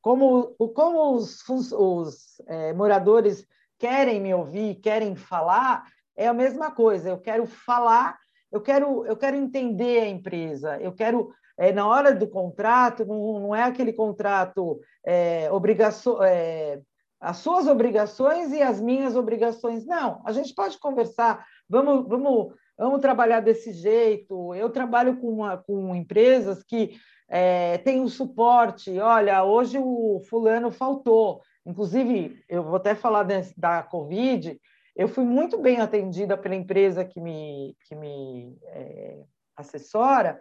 Como, 0.00 0.54
como 0.74 1.14
os, 1.14 1.46
os 1.48 2.40
é, 2.46 2.72
moradores 2.72 3.46
querem 3.78 4.20
me 4.20 4.32
ouvir, 4.32 4.76
querem 4.76 5.14
falar, 5.14 5.86
é 6.16 6.26
a 6.26 6.34
mesma 6.34 6.70
coisa. 6.70 7.10
Eu 7.10 7.18
quero 7.18 7.46
falar, 7.46 8.18
eu 8.50 8.60
quero, 8.60 9.04
eu 9.04 9.16
quero 9.16 9.36
entender 9.36 10.00
a 10.00 10.08
empresa, 10.08 10.80
eu 10.80 10.92
quero 10.92 11.34
é, 11.60 11.72
na 11.72 11.86
hora 11.86 12.14
do 12.14 12.26
contrato, 12.26 13.04
não, 13.04 13.38
não 13.38 13.54
é 13.54 13.64
aquele 13.64 13.92
contrato 13.92 14.80
é, 15.04 15.52
obrigação, 15.52 16.24
é, 16.24 16.80
as 17.20 17.36
suas 17.36 17.66
obrigações 17.66 18.50
e 18.50 18.62
as 18.62 18.80
minhas 18.80 19.14
obrigações. 19.14 19.84
Não, 19.84 20.22
a 20.24 20.32
gente 20.32 20.54
pode 20.54 20.78
conversar, 20.78 21.44
vamos, 21.68 22.08
vamos, 22.08 22.54
vamos 22.78 23.00
trabalhar 23.02 23.40
desse 23.40 23.74
jeito. 23.74 24.54
Eu 24.54 24.70
trabalho 24.70 25.18
com, 25.18 25.28
uma, 25.28 25.58
com 25.58 25.94
empresas 25.94 26.62
que 26.62 26.98
é, 27.28 27.76
têm 27.76 28.00
um 28.00 28.08
suporte. 28.08 28.98
Olha, 28.98 29.44
hoje 29.44 29.78
o 29.78 30.18
fulano 30.30 30.70
faltou. 30.70 31.42
Inclusive, 31.66 32.42
eu 32.48 32.62
vou 32.62 32.76
até 32.76 32.94
falar 32.94 33.26
da 33.54 33.82
Covid, 33.82 34.58
eu 34.96 35.08
fui 35.08 35.24
muito 35.24 35.58
bem 35.58 35.78
atendida 35.78 36.38
pela 36.38 36.54
empresa 36.54 37.04
que 37.04 37.20
me, 37.20 37.76
que 37.86 37.94
me 37.94 38.56
é, 38.64 39.18
assessora, 39.54 40.40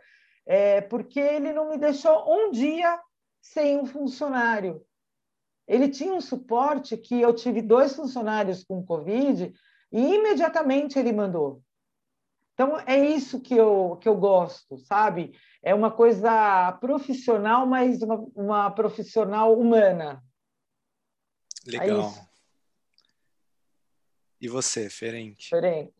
é, 0.50 0.82
porque 0.82 1.20
ele 1.20 1.54
não 1.54 1.70
me 1.70 1.78
deixou 1.78 2.26
um 2.28 2.50
dia 2.50 3.00
sem 3.40 3.78
um 3.78 3.86
funcionário. 3.86 4.84
Ele 5.68 5.88
tinha 5.88 6.12
um 6.12 6.20
suporte 6.20 6.98
que 6.98 7.22
eu 7.22 7.36
tive 7.36 7.62
dois 7.62 7.96
funcionários 7.96 8.64
com 8.64 8.84
Covid 8.84 9.54
e 9.92 10.16
imediatamente 10.16 10.98
ele 10.98 11.14
mandou. 11.14 11.62
Então, 12.56 12.80
é 12.80 12.98
isso 12.98 13.40
que 13.40 13.54
eu, 13.54 13.98
que 14.02 14.10
eu 14.10 14.18
gosto, 14.18 14.80
sabe? 14.80 15.38
É 15.62 15.76
uma 15.76 15.92
coisa 15.92 16.72
profissional, 16.82 17.68
mas 17.68 18.02
uma, 18.02 18.16
uma 18.36 18.72
profissional 18.72 19.58
humana. 19.58 20.24
Legal. 21.64 22.10
É 22.10 22.30
e 24.42 24.48
você, 24.48 24.90
Ferenc? 24.90 25.48
Ferenc. 25.48 25.94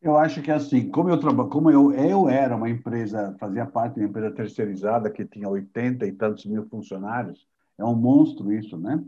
Eu 0.00 0.16
acho 0.16 0.42
que 0.42 0.50
assim, 0.50 0.90
como 0.90 1.08
eu 1.10 1.18
trabalho, 1.18 1.48
como 1.48 1.70
eu, 1.70 1.92
eu 1.92 2.28
era 2.28 2.54
uma 2.56 2.70
empresa, 2.70 3.36
fazia 3.40 3.66
parte 3.66 3.94
de 3.94 4.00
uma 4.00 4.08
empresa 4.08 4.30
terceirizada 4.34 5.10
que 5.10 5.26
tinha 5.26 5.48
80 5.48 6.06
e 6.06 6.12
tantos 6.12 6.46
mil 6.46 6.68
funcionários, 6.68 7.46
é 7.76 7.84
um 7.84 7.96
monstro 7.96 8.52
isso, 8.52 8.78
né? 8.78 9.04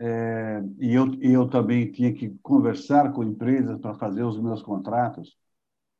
É, 0.00 0.62
e 0.80 0.94
eu, 0.94 1.14
eu 1.22 1.48
também 1.48 1.90
tinha 1.92 2.12
que 2.14 2.30
conversar 2.42 3.12
com 3.12 3.24
empresas 3.24 3.78
para 3.80 3.94
fazer 3.94 4.24
os 4.24 4.40
meus 4.40 4.62
contratos. 4.62 5.36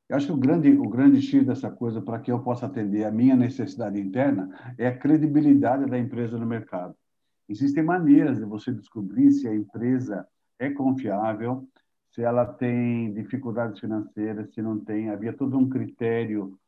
Eu 0.08 0.16
acho 0.16 0.26
que 0.26 0.32
o 0.32 0.36
grande, 0.36 0.70
o 0.70 0.88
grande 0.88 1.22
X 1.22 1.46
dessa 1.46 1.70
coisa, 1.70 2.00
para 2.02 2.20
que 2.20 2.32
eu 2.32 2.40
possa 2.42 2.66
atender 2.66 3.04
a 3.04 3.10
minha 3.12 3.36
necessidade 3.36 4.00
interna, 4.00 4.74
é 4.78 4.88
a 4.88 4.98
credibilidade 4.98 5.86
da 5.86 5.98
empresa 5.98 6.38
no 6.38 6.46
mercado. 6.46 6.94
Existem 7.48 7.84
maneiras 7.84 8.38
de 8.38 8.44
você 8.44 8.72
descobrir 8.72 9.32
se 9.32 9.48
a 9.48 9.54
empresa 9.54 10.26
é 10.58 10.70
confiável, 10.70 11.68
se 12.10 12.22
ela 12.22 12.46
tem 12.46 13.12
dificuldades 13.12 13.78
financeiras, 13.80 14.52
se 14.54 14.62
não 14.62 14.78
tem. 14.78 15.10
Havia 15.10 15.32
todo 15.32 15.58
um 15.58 15.68
critério 15.68 16.58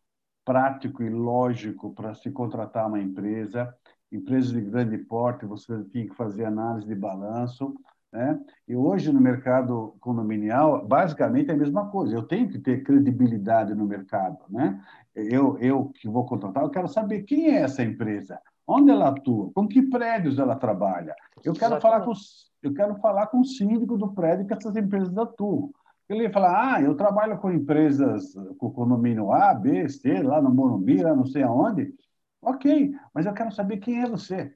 prático 0.44 1.02
e 1.02 1.10
lógico 1.10 1.94
para 1.94 2.14
se 2.14 2.30
contratar 2.30 2.86
uma 2.86 3.00
empresa. 3.00 3.74
Empresas 4.10 4.52
de 4.52 4.60
grande 4.62 4.96
porte, 4.98 5.44
você 5.44 5.84
tinha 5.84 6.08
que 6.08 6.14
fazer 6.14 6.44
análise 6.44 6.86
de 6.86 6.94
balanço. 6.94 7.74
Né? 8.12 8.40
E 8.66 8.74
hoje, 8.74 9.12
no 9.12 9.20
mercado 9.20 9.94
condominial, 10.00 10.86
basicamente 10.86 11.50
é 11.50 11.54
a 11.54 11.56
mesma 11.56 11.90
coisa. 11.90 12.14
Eu 12.14 12.22
tenho 12.22 12.48
que 12.48 12.58
ter 12.58 12.82
credibilidade 12.82 13.74
no 13.74 13.84
mercado. 13.84 14.38
Né? 14.48 14.82
Eu, 15.14 15.58
eu 15.58 15.90
que 15.90 16.08
vou 16.08 16.24
contratar, 16.24 16.62
eu 16.62 16.70
quero 16.70 16.88
saber 16.88 17.22
quem 17.24 17.48
é 17.48 17.62
essa 17.62 17.82
empresa, 17.82 18.40
onde 18.68 18.90
ela 18.90 19.08
atua, 19.08 19.50
com 19.54 19.66
que 19.66 19.82
prédios 19.82 20.38
ela 20.38 20.54
trabalha. 20.54 21.16
Eu 21.42 21.54
quero 21.54 21.80
falar 21.80 22.02
com 22.02 22.12
eu 22.60 22.74
quero 22.74 22.96
falar 22.96 23.28
com 23.28 23.40
o 23.40 23.44
síndico 23.44 23.96
do 23.96 24.12
prédio 24.12 24.46
que 24.46 24.52
essas 24.52 24.76
empresas 24.76 25.16
atuam. 25.16 25.70
Ele 26.08 26.24
ia 26.24 26.32
falar, 26.32 26.74
ah, 26.74 26.82
eu 26.82 26.96
trabalho 26.96 27.38
com 27.38 27.52
empresas, 27.52 28.34
com 28.58 28.70
condomínio 28.70 29.30
A, 29.30 29.54
B, 29.54 29.88
C, 29.88 30.22
lá 30.22 30.42
no 30.42 30.52
Morumbi, 30.52 31.02
lá 31.02 31.14
não 31.14 31.24
sei 31.24 31.42
aonde. 31.42 31.94
Ok, 32.42 32.92
mas 33.14 33.26
eu 33.26 33.32
quero 33.32 33.52
saber 33.52 33.76
quem 33.76 34.02
é 34.02 34.08
você. 34.08 34.54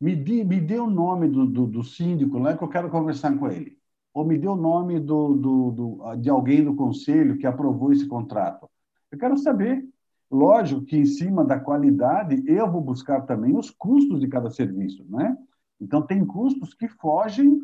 Me, 0.00 0.16
di, 0.16 0.44
me 0.44 0.60
dê 0.60 0.78
o 0.78 0.86
nome 0.88 1.28
do, 1.28 1.46
do, 1.46 1.66
do, 1.66 1.82
síndico 1.82 2.38
lá 2.38 2.56
que 2.56 2.62
eu 2.62 2.68
quero 2.68 2.90
conversar 2.90 3.36
com 3.38 3.48
ele. 3.48 3.76
Ou 4.14 4.24
me 4.24 4.38
dê 4.38 4.48
o 4.48 4.56
nome 4.56 4.98
do, 4.98 5.34
do, 5.34 5.70
do, 5.70 6.16
de 6.16 6.30
alguém 6.30 6.64
do 6.64 6.74
conselho 6.74 7.36
que 7.36 7.46
aprovou 7.46 7.92
esse 7.92 8.06
contrato. 8.06 8.68
Eu 9.10 9.18
quero 9.18 9.36
saber. 9.36 9.86
Lógico 10.30 10.84
que, 10.84 10.96
em 10.96 11.06
cima 11.06 11.44
da 11.44 11.58
qualidade, 11.58 12.42
eu 12.46 12.70
vou 12.70 12.82
buscar 12.82 13.22
também 13.22 13.56
os 13.56 13.70
custos 13.70 14.20
de 14.20 14.28
cada 14.28 14.50
serviço, 14.50 15.04
né? 15.08 15.36
Então, 15.80 16.02
tem 16.02 16.24
custos 16.24 16.74
que 16.74 16.86
fogem 16.88 17.60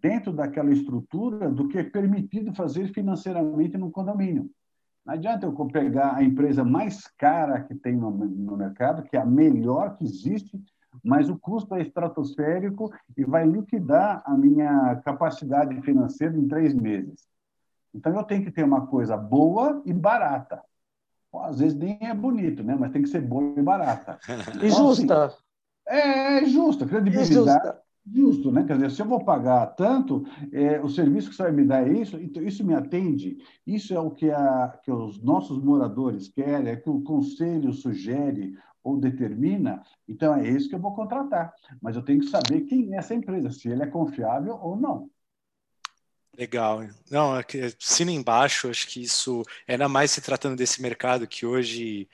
dentro 0.00 0.32
daquela 0.32 0.70
estrutura 0.70 1.50
do 1.50 1.68
que 1.68 1.78
é 1.78 1.82
permitido 1.82 2.54
fazer 2.54 2.92
financeiramente 2.92 3.76
no 3.76 3.90
condomínio. 3.90 4.50
Não 5.04 5.14
adianta 5.14 5.46
eu 5.46 5.52
pegar 5.66 6.16
a 6.16 6.22
empresa 6.22 6.64
mais 6.64 7.06
cara 7.18 7.60
que 7.62 7.74
tem 7.74 7.94
no, 7.96 8.10
no 8.10 8.56
mercado, 8.56 9.02
que 9.02 9.16
é 9.16 9.20
a 9.20 9.26
melhor 9.26 9.96
que 9.96 10.04
existe, 10.04 10.60
mas 11.04 11.28
o 11.28 11.38
custo 11.38 11.74
é 11.74 11.82
estratosférico 11.82 12.90
e 13.16 13.24
vai 13.24 13.46
liquidar 13.46 14.22
a 14.24 14.36
minha 14.36 14.96
capacidade 15.04 15.80
financeira 15.82 16.36
em 16.36 16.48
três 16.48 16.74
meses. 16.74 17.28
Então, 17.94 18.14
eu 18.14 18.24
tenho 18.24 18.44
que 18.44 18.50
ter 18.50 18.64
uma 18.64 18.86
coisa 18.86 19.16
boa 19.16 19.82
e 19.84 19.92
barata. 19.92 20.62
Às 21.34 21.58
vezes 21.58 21.76
nem 21.76 21.98
é 22.00 22.14
bonito, 22.14 22.62
né? 22.62 22.76
mas 22.78 22.92
tem 22.92 23.02
que 23.02 23.08
ser 23.08 23.20
boa 23.20 23.54
e 23.56 23.62
barata. 23.62 24.18
E 24.62 24.70
justa. 24.70 25.26
Assim, 25.26 25.36
é, 25.88 26.38
é 26.38 26.44
justo, 26.46 26.84
a 26.84 26.88
credibilidade. 26.88 27.34
Justa. 27.34 27.86
Justo, 28.08 28.52
né? 28.52 28.62
Quer 28.62 28.74
dizer, 28.74 28.90
se 28.92 29.02
eu 29.02 29.06
vou 29.06 29.24
pagar 29.24 29.66
tanto, 29.74 30.24
é, 30.52 30.80
o 30.80 30.88
serviço 30.88 31.28
que 31.28 31.34
você 31.34 31.42
vai 31.42 31.52
me 31.52 31.64
dar 31.64 31.88
é 31.88 31.92
isso, 31.92 32.16
então 32.18 32.40
isso 32.40 32.64
me 32.64 32.72
atende. 32.72 33.36
Isso 33.66 33.92
é 33.92 33.98
o 33.98 34.12
que, 34.12 34.30
a, 34.30 34.78
que 34.84 34.92
os 34.92 35.20
nossos 35.20 35.58
moradores 35.60 36.28
querem, 36.28 36.68
é 36.68 36.76
que 36.76 36.88
o 36.88 37.02
conselho 37.02 37.72
sugere 37.72 38.56
ou 38.84 38.96
determina, 38.96 39.82
então 40.08 40.32
é 40.32 40.48
isso 40.48 40.68
que 40.68 40.76
eu 40.76 40.80
vou 40.80 40.94
contratar. 40.94 41.52
Mas 41.82 41.96
eu 41.96 42.02
tenho 42.02 42.20
que 42.20 42.26
saber 42.26 42.60
quem 42.62 42.94
é 42.94 42.98
essa 42.98 43.14
empresa, 43.14 43.50
se 43.50 43.68
ele 43.68 43.82
é 43.82 43.86
confiável 43.86 44.56
ou 44.62 44.76
não. 44.76 45.10
Legal. 46.36 46.86
Não, 47.10 47.38
é 47.38 47.44
assina 47.80 48.12
embaixo, 48.12 48.68
acho 48.68 48.86
que 48.88 49.02
isso, 49.02 49.42
ainda 49.66 49.88
mais 49.88 50.10
se 50.10 50.20
tratando 50.20 50.56
desse 50.56 50.82
mercado 50.82 51.26
que 51.26 51.46
hoje 51.46 52.08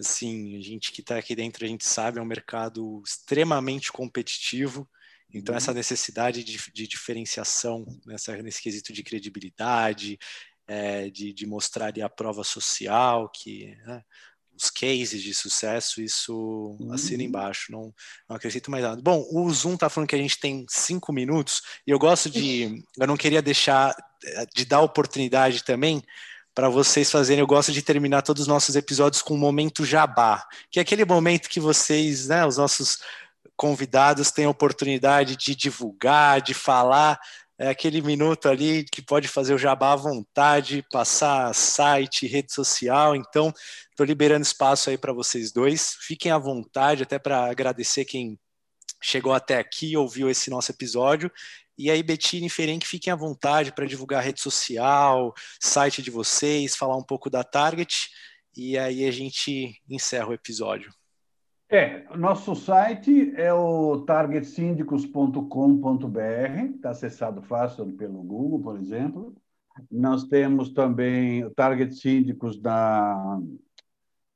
assim, 0.00 0.56
a 0.56 0.60
gente 0.60 0.92
que 0.92 1.00
está 1.00 1.18
aqui 1.18 1.34
dentro, 1.34 1.64
a 1.64 1.68
gente 1.68 1.84
sabe, 1.84 2.18
é 2.18 2.22
um 2.22 2.26
mercado 2.26 3.02
extremamente 3.04 3.90
competitivo. 3.90 4.88
Então, 5.32 5.54
essa 5.54 5.72
uhum. 5.72 5.76
necessidade 5.76 6.44
de, 6.44 6.56
de 6.72 6.86
diferenciação, 6.86 7.84
nessa, 8.06 8.36
nesse 8.42 8.62
quesito 8.62 8.92
de 8.92 9.02
credibilidade, 9.02 10.18
é, 10.66 11.10
de, 11.10 11.32
de, 11.32 11.46
mostrar 11.46 11.92
a 11.98 12.08
prova 12.08 12.44
social, 12.44 13.28
que 13.28 13.76
né, 13.86 14.02
os 14.58 14.70
cases 14.70 15.22
de 15.22 15.34
sucesso, 15.34 16.02
isso 16.02 16.76
uhum. 16.80 16.92
assina 16.92 17.22
embaixo, 17.22 17.70
não, 17.70 17.94
não 18.28 18.36
acrescento 18.36 18.70
mais 18.70 18.82
nada. 18.82 19.00
Bom, 19.00 19.26
o 19.30 19.50
Zoom 19.50 19.74
está 19.74 19.88
falando 19.88 20.08
que 20.08 20.16
a 20.16 20.18
gente 20.18 20.38
tem 20.38 20.66
cinco 20.68 21.12
minutos, 21.12 21.62
e 21.86 21.90
eu 21.90 21.98
gosto 21.98 22.28
de. 22.28 22.82
Eu 22.98 23.06
não 23.06 23.16
queria 23.16 23.40
deixar 23.40 23.94
de 24.54 24.64
dar 24.64 24.80
oportunidade 24.80 25.62
também 25.64 26.02
para 26.54 26.68
vocês 26.68 27.10
fazerem. 27.10 27.40
Eu 27.40 27.46
gosto 27.46 27.72
de 27.72 27.82
terminar 27.82 28.22
todos 28.22 28.42
os 28.42 28.48
nossos 28.48 28.74
episódios 28.74 29.22
com 29.22 29.34
um 29.34 29.38
momento 29.38 29.84
jabá, 29.84 30.44
que 30.70 30.80
é 30.80 30.82
aquele 30.82 31.04
momento 31.04 31.48
que 31.48 31.60
vocês, 31.60 32.26
né, 32.26 32.44
os 32.44 32.56
nossos 32.56 32.98
convidados 33.56 34.30
têm 34.30 34.44
a 34.44 34.50
oportunidade 34.50 35.36
de 35.36 35.54
divulgar, 35.54 36.40
de 36.40 36.54
falar. 36.54 37.20
É 37.60 37.68
aquele 37.68 38.00
minuto 38.00 38.48
ali 38.48 38.84
que 38.84 39.02
pode 39.02 39.26
fazer 39.26 39.52
o 39.52 39.58
jabá 39.58 39.92
à 39.92 39.96
vontade, 39.96 40.84
passar 40.92 41.52
site, 41.52 42.26
rede 42.26 42.52
social. 42.52 43.16
Então, 43.16 43.52
estou 43.90 44.06
liberando 44.06 44.42
espaço 44.42 44.90
aí 44.90 44.96
para 44.96 45.12
vocês 45.12 45.50
dois. 45.52 45.96
Fiquem 46.00 46.30
à 46.30 46.38
vontade, 46.38 47.02
até 47.02 47.18
para 47.18 47.50
agradecer 47.50 48.04
quem 48.04 48.38
chegou 49.02 49.32
até 49.32 49.58
aqui, 49.58 49.96
ouviu 49.96 50.30
esse 50.30 50.50
nosso 50.50 50.70
episódio. 50.70 51.30
E 51.76 51.90
aí, 51.90 52.02
Betina 52.02 52.46
e 52.46 52.50
Ferenc, 52.50 52.86
fiquem 52.86 53.12
à 53.12 53.16
vontade 53.16 53.72
para 53.72 53.86
divulgar 53.86 54.22
rede 54.22 54.40
social, 54.40 55.32
site 55.60 56.02
de 56.02 56.10
vocês, 56.10 56.76
falar 56.76 56.96
um 56.96 57.04
pouco 57.04 57.30
da 57.30 57.44
Target, 57.44 58.08
e 58.56 58.76
aí 58.76 59.06
a 59.06 59.10
gente 59.12 59.80
encerra 59.88 60.28
o 60.28 60.34
episódio. 60.34 60.97
É, 61.70 62.04
nosso 62.16 62.56
site 62.56 63.34
é 63.36 63.52
o 63.52 64.00
targetsyndicos.com.br, 64.00 66.74
está 66.74 66.90
acessado 66.90 67.42
fácil 67.42 67.86
pelo 67.94 68.22
Google, 68.22 68.60
por 68.60 68.78
exemplo. 68.78 69.34
Nós 69.90 70.24
temos 70.24 70.72
também 70.72 71.44
o 71.44 71.50
Target 71.50 71.94
Síndicos 71.94 72.60
na, 72.60 73.40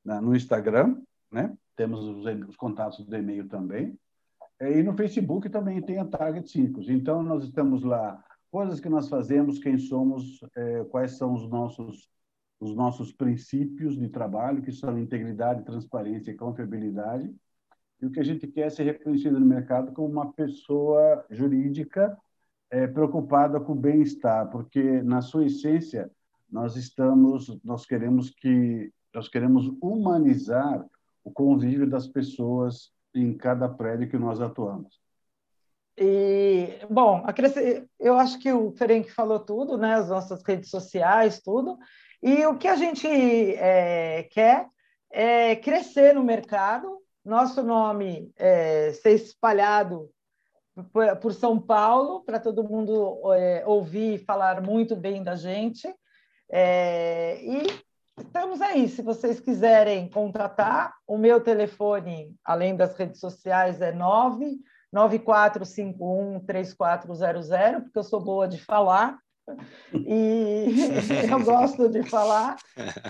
na, 0.04 0.20
no 0.20 0.36
Instagram, 0.36 1.00
né? 1.30 1.56
temos 1.74 2.04
os, 2.04 2.24
os 2.48 2.56
contatos 2.56 3.04
do 3.04 3.16
e-mail 3.16 3.48
também. 3.48 3.98
É, 4.60 4.78
e 4.78 4.82
no 4.82 4.94
Facebook 4.94 5.48
também 5.48 5.80
tem 5.80 5.98
a 5.98 6.04
Target 6.04 6.50
Síndicos. 6.50 6.88
Então, 6.88 7.22
nós 7.22 7.44
estamos 7.44 7.82
lá, 7.82 8.22
coisas 8.50 8.78
que 8.78 8.88
nós 8.88 9.08
fazemos, 9.08 9.58
quem 9.58 9.78
somos, 9.78 10.40
é, 10.54 10.84
quais 10.84 11.12
são 11.12 11.34
os 11.34 11.48
nossos, 11.48 12.08
os 12.62 12.76
nossos 12.76 13.12
princípios 13.12 13.98
de 13.98 14.08
trabalho, 14.08 14.62
que 14.62 14.70
são 14.70 14.96
integridade, 14.96 15.64
transparência 15.64 16.30
e 16.30 16.36
confiabilidade. 16.36 17.28
E 18.00 18.06
o 18.06 18.10
que 18.10 18.20
a 18.20 18.24
gente 18.24 18.46
quer 18.46 18.68
é 18.68 18.70
ser 18.70 18.84
reconhecido 18.84 19.40
no 19.40 19.44
mercado 19.44 19.90
como 19.90 20.06
uma 20.06 20.32
pessoa 20.32 21.26
jurídica 21.28 22.16
é, 22.70 22.86
preocupada 22.86 23.58
com 23.58 23.72
o 23.72 23.80
bem-estar, 23.80 24.48
porque 24.48 25.02
na 25.02 25.20
sua 25.20 25.44
essência 25.44 26.08
nós 26.48 26.76
estamos, 26.76 27.58
nós 27.64 27.84
queremos 27.84 28.30
que 28.30 28.92
nós 29.12 29.28
queremos 29.28 29.66
humanizar 29.82 30.86
o 31.24 31.32
convívio 31.32 31.90
das 31.90 32.06
pessoas 32.06 32.92
em 33.12 33.36
cada 33.36 33.68
prédio 33.68 34.08
que 34.08 34.16
nós 34.16 34.40
atuamos. 34.40 35.01
E, 35.96 36.78
bom, 36.88 37.24
eu 38.00 38.18
acho 38.18 38.38
que 38.38 38.52
o 38.52 38.72
Ferenc 38.72 39.10
falou 39.10 39.40
tudo, 39.40 39.76
né? 39.76 39.94
As 39.94 40.08
nossas 40.08 40.42
redes 40.42 40.70
sociais, 40.70 41.40
tudo. 41.40 41.78
E 42.22 42.46
o 42.46 42.56
que 42.56 42.68
a 42.68 42.76
gente 42.76 43.06
é, 43.06 44.22
quer 44.30 44.68
é 45.10 45.56
crescer 45.56 46.14
no 46.14 46.24
mercado, 46.24 46.98
nosso 47.24 47.62
nome 47.62 48.32
é, 48.36 48.92
ser 48.92 49.12
espalhado 49.12 50.10
por 51.20 51.34
São 51.34 51.60
Paulo, 51.60 52.24
para 52.24 52.40
todo 52.40 52.64
mundo 52.64 53.20
é, 53.34 53.62
ouvir 53.66 54.14
e 54.14 54.24
falar 54.24 54.62
muito 54.62 54.96
bem 54.96 55.22
da 55.22 55.36
gente. 55.36 55.86
É, 56.50 57.38
e 57.42 57.66
estamos 58.18 58.62
aí. 58.62 58.88
Se 58.88 59.02
vocês 59.02 59.38
quiserem 59.38 60.08
contratar, 60.08 60.94
o 61.06 61.18
meu 61.18 61.40
telefone, 61.40 62.34
além 62.42 62.74
das 62.74 62.96
redes 62.96 63.20
sociais, 63.20 63.82
é 63.82 63.92
994513400, 64.94 67.82
porque 67.82 67.98
eu 67.98 68.04
sou 68.04 68.20
boa 68.20 68.46
de 68.46 68.58
falar. 68.58 69.18
E 69.92 70.66
eu 71.30 71.42
gosto 71.42 71.88
de 71.88 72.04
falar 72.04 72.54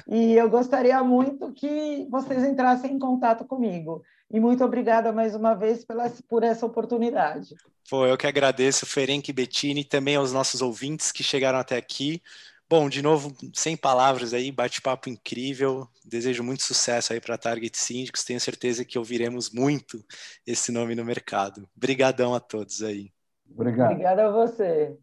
e 0.09 0.33
eu 0.33 0.49
gostaria 0.49 1.05
muito 1.05 1.53
que 1.53 2.09
vocês 2.11 2.43
entrassem 2.43 2.95
em 2.95 2.99
contato 2.99 3.45
comigo. 3.45 4.03
E 4.33 4.41
muito 4.41 4.65
obrigada 4.65 5.13
mais 5.13 5.35
uma 5.35 5.55
vez 5.55 5.85
pela, 5.85 6.11
por 6.27 6.43
essa 6.43 6.65
oportunidade. 6.65 7.55
Pô, 7.91 8.07
eu 8.07 8.17
que 8.17 8.27
agradeço, 8.27 8.87
Ferenc 8.87 9.31
Bettini, 9.31 9.85
também 9.85 10.17
aos 10.17 10.33
nossos 10.33 10.63
ouvintes 10.63 11.13
que 11.13 11.23
chegaram 11.23 11.59
até 11.59 11.77
aqui. 11.77 12.23
Bom, 12.73 12.89
de 12.89 13.03
novo, 13.03 13.37
sem 13.53 13.77
palavras 13.77 14.33
aí, 14.33 14.51
bate-papo 14.51 15.11
incrível. 15.11 15.87
Desejo 16.07 16.43
muito 16.43 16.63
sucesso 16.63 17.13
aí 17.13 17.21
para 17.21 17.37
Target 17.37 17.77
Síndicos. 17.77 18.25
Tenho 18.25 18.41
certeza 18.41 18.83
que 18.83 18.99
ouviremos 18.99 19.51
muito 19.51 20.03
esse 20.47 20.73
nome 20.73 20.95
no 20.95 21.05
mercado. 21.05 21.69
Obrigadão 21.77 22.35
a 22.35 22.41
todos 22.41 22.83
aí. 22.83 23.13
Obrigado. 23.55 23.91
Obrigada 23.91 24.27
a 24.27 24.31
você. 24.31 24.97